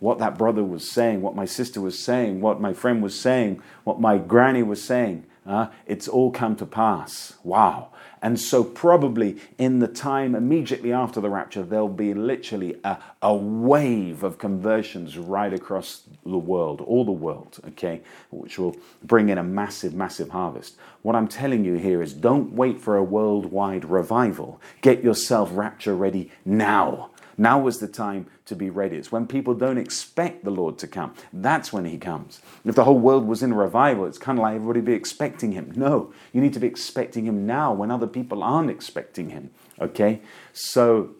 what 0.00 0.18
that 0.18 0.38
brother 0.38 0.62
was 0.62 0.88
saying, 0.88 1.22
what 1.22 1.34
my 1.34 1.44
sister 1.44 1.80
was 1.80 1.98
saying, 1.98 2.40
what 2.40 2.60
my 2.60 2.72
friend 2.72 3.02
was 3.02 3.18
saying, 3.18 3.60
what 3.84 4.00
my 4.00 4.18
granny 4.18 4.62
was 4.62 4.82
saying. 4.82 5.24
Uh, 5.46 5.68
it's 5.86 6.06
all 6.06 6.30
come 6.30 6.54
to 6.56 6.66
pass. 6.66 7.34
Wow. 7.42 7.90
And 8.22 8.38
so, 8.38 8.64
probably 8.64 9.38
in 9.58 9.78
the 9.78 9.88
time 9.88 10.34
immediately 10.34 10.92
after 10.92 11.20
the 11.20 11.30
rapture, 11.30 11.62
there'll 11.62 11.88
be 11.88 12.14
literally 12.14 12.76
a, 12.84 12.98
a 13.22 13.34
wave 13.34 14.22
of 14.22 14.38
conversions 14.38 15.16
right 15.18 15.52
across 15.52 16.02
the 16.24 16.38
world, 16.38 16.80
all 16.80 17.04
the 17.04 17.12
world, 17.12 17.58
okay, 17.68 18.00
which 18.30 18.58
will 18.58 18.76
bring 19.02 19.28
in 19.28 19.38
a 19.38 19.42
massive, 19.42 19.94
massive 19.94 20.30
harvest. 20.30 20.76
What 21.02 21.16
I'm 21.16 21.28
telling 21.28 21.64
you 21.64 21.74
here 21.74 22.02
is 22.02 22.12
don't 22.12 22.52
wait 22.52 22.80
for 22.80 22.96
a 22.96 23.04
worldwide 23.04 23.84
revival. 23.84 24.60
Get 24.80 25.02
yourself 25.02 25.50
rapture 25.52 25.94
ready 25.94 26.30
now. 26.44 27.10
Now 27.38 27.68
is 27.68 27.78
the 27.78 27.86
time 27.86 28.26
to 28.46 28.56
be 28.56 28.68
ready. 28.68 28.96
It's 28.96 29.12
when 29.12 29.26
people 29.28 29.54
don't 29.54 29.78
expect 29.78 30.44
the 30.44 30.50
Lord 30.50 30.76
to 30.78 30.88
come. 30.88 31.14
That's 31.32 31.72
when 31.72 31.84
He 31.84 31.96
comes. 31.96 32.40
If 32.64 32.74
the 32.74 32.84
whole 32.84 32.98
world 32.98 33.26
was 33.26 33.42
in 33.42 33.54
revival, 33.54 34.06
it's 34.06 34.18
kind 34.18 34.38
of 34.38 34.42
like 34.42 34.56
everybody 34.56 34.80
be 34.80 34.92
expecting 34.92 35.52
Him. 35.52 35.72
No, 35.76 36.12
you 36.32 36.40
need 36.40 36.52
to 36.54 36.60
be 36.60 36.66
expecting 36.66 37.26
Him 37.26 37.46
now 37.46 37.72
when 37.72 37.92
other 37.92 38.08
people 38.08 38.42
aren't 38.42 38.70
expecting 38.70 39.30
Him. 39.30 39.50
Okay? 39.80 40.20
So 40.52 41.10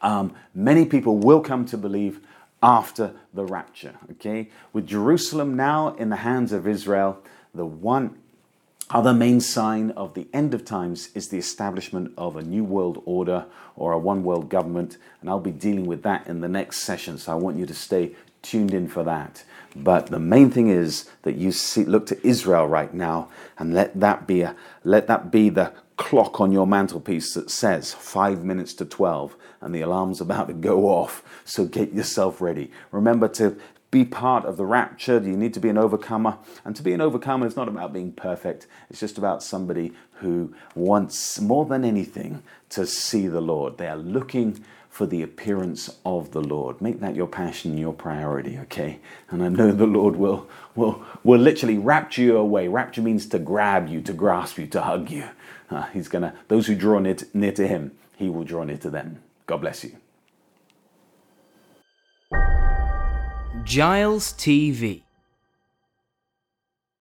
um, 0.00 0.32
many 0.54 0.86
people 0.86 1.18
will 1.18 1.40
come 1.40 1.64
to 1.66 1.76
believe 1.76 2.20
after 2.62 3.14
the 3.34 3.44
rapture. 3.44 3.96
Okay? 4.12 4.48
With 4.72 4.86
Jerusalem 4.86 5.56
now 5.56 5.96
in 5.96 6.08
the 6.08 6.16
hands 6.16 6.52
of 6.52 6.68
Israel, 6.68 7.20
the 7.52 7.66
one 7.66 8.16
other 8.92 9.14
main 9.14 9.40
sign 9.40 9.90
of 9.92 10.14
the 10.14 10.28
end 10.32 10.54
of 10.54 10.64
times 10.64 11.08
is 11.14 11.28
the 11.28 11.38
establishment 11.38 12.12
of 12.18 12.36
a 12.36 12.42
new 12.42 12.62
world 12.62 13.02
order 13.06 13.46
or 13.74 13.92
a 13.92 13.98
one 13.98 14.22
world 14.22 14.48
government, 14.48 14.98
and 15.20 15.30
I'll 15.30 15.40
be 15.40 15.50
dealing 15.50 15.86
with 15.86 16.02
that 16.02 16.26
in 16.26 16.40
the 16.40 16.48
next 16.48 16.78
session, 16.78 17.16
so 17.18 17.32
I 17.32 17.36
want 17.36 17.56
you 17.56 17.66
to 17.66 17.74
stay 17.74 18.14
tuned 18.42 18.74
in 18.74 18.88
for 18.88 19.02
that. 19.04 19.44
But 19.74 20.08
the 20.08 20.18
main 20.18 20.50
thing 20.50 20.68
is 20.68 21.08
that 21.22 21.36
you 21.36 21.52
see, 21.52 21.84
look 21.84 22.06
to 22.06 22.26
Israel 22.26 22.66
right 22.66 22.92
now 22.92 23.28
and 23.58 23.72
let 23.72 23.98
that 24.00 24.26
be 24.26 24.42
a, 24.42 24.54
let 24.84 25.06
that 25.06 25.30
be 25.30 25.48
the 25.48 25.72
clock 25.96 26.40
on 26.40 26.52
your 26.52 26.66
mantelpiece 26.66 27.32
that 27.34 27.50
says 27.50 27.94
five 27.94 28.44
minutes 28.44 28.74
to 28.74 28.84
12 28.84 29.36
and 29.60 29.74
the 29.74 29.80
alarm's 29.80 30.20
about 30.20 30.48
to 30.48 30.54
go 30.54 30.88
off. 30.88 31.22
So 31.44 31.64
get 31.64 31.92
yourself 31.92 32.40
ready. 32.40 32.70
Remember 32.90 33.28
to 33.28 33.56
be 33.92 34.04
part 34.04 34.44
of 34.44 34.56
the 34.56 34.64
rapture. 34.64 35.20
You 35.22 35.36
need 35.36 35.54
to 35.54 35.60
be 35.60 35.68
an 35.68 35.78
overcomer. 35.78 36.38
And 36.64 36.74
to 36.74 36.82
be 36.82 36.92
an 36.92 37.00
overcomer 37.00 37.46
is 37.46 37.54
not 37.54 37.68
about 37.68 37.92
being 37.92 38.10
perfect, 38.10 38.66
it's 38.90 38.98
just 38.98 39.18
about 39.18 39.44
somebody 39.44 39.92
who 40.14 40.52
wants 40.74 41.40
more 41.40 41.64
than 41.66 41.84
anything 41.84 42.42
to 42.70 42.86
see 42.86 43.28
the 43.28 43.40
Lord. 43.40 43.78
They 43.78 43.86
are 43.86 43.96
looking 43.96 44.64
for 44.88 45.06
the 45.06 45.22
appearance 45.22 45.98
of 46.04 46.32
the 46.32 46.40
Lord. 46.40 46.80
Make 46.80 47.00
that 47.00 47.14
your 47.14 47.26
passion, 47.26 47.78
your 47.78 47.92
priority, 47.92 48.58
okay? 48.62 48.98
And 49.30 49.42
I 49.42 49.48
know 49.48 49.70
the 49.72 49.86
Lord 49.86 50.16
will 50.16 50.48
will 50.74 51.04
will 51.22 51.40
literally 51.40 51.78
rapture 51.78 52.22
you 52.22 52.36
away. 52.36 52.68
Rapture 52.68 53.02
means 53.02 53.26
to 53.26 53.38
grab 53.38 53.88
you, 53.88 54.00
to 54.02 54.12
grasp 54.12 54.58
you, 54.58 54.66
to 54.68 54.82
hug 54.82 55.10
you. 55.10 55.28
Uh, 55.70 55.84
he's 55.92 56.08
gonna 56.08 56.34
those 56.48 56.66
who 56.66 56.74
draw 56.74 56.98
near 56.98 57.14
to, 57.14 57.26
near 57.34 57.52
to 57.52 57.66
him, 57.66 57.92
he 58.16 58.28
will 58.28 58.44
draw 58.44 58.64
near 58.64 58.78
to 58.78 58.90
them. 58.90 59.22
God 59.46 59.58
bless 59.58 59.84
you. 59.84 59.96
Giles 63.64 64.32
TV 64.32 65.04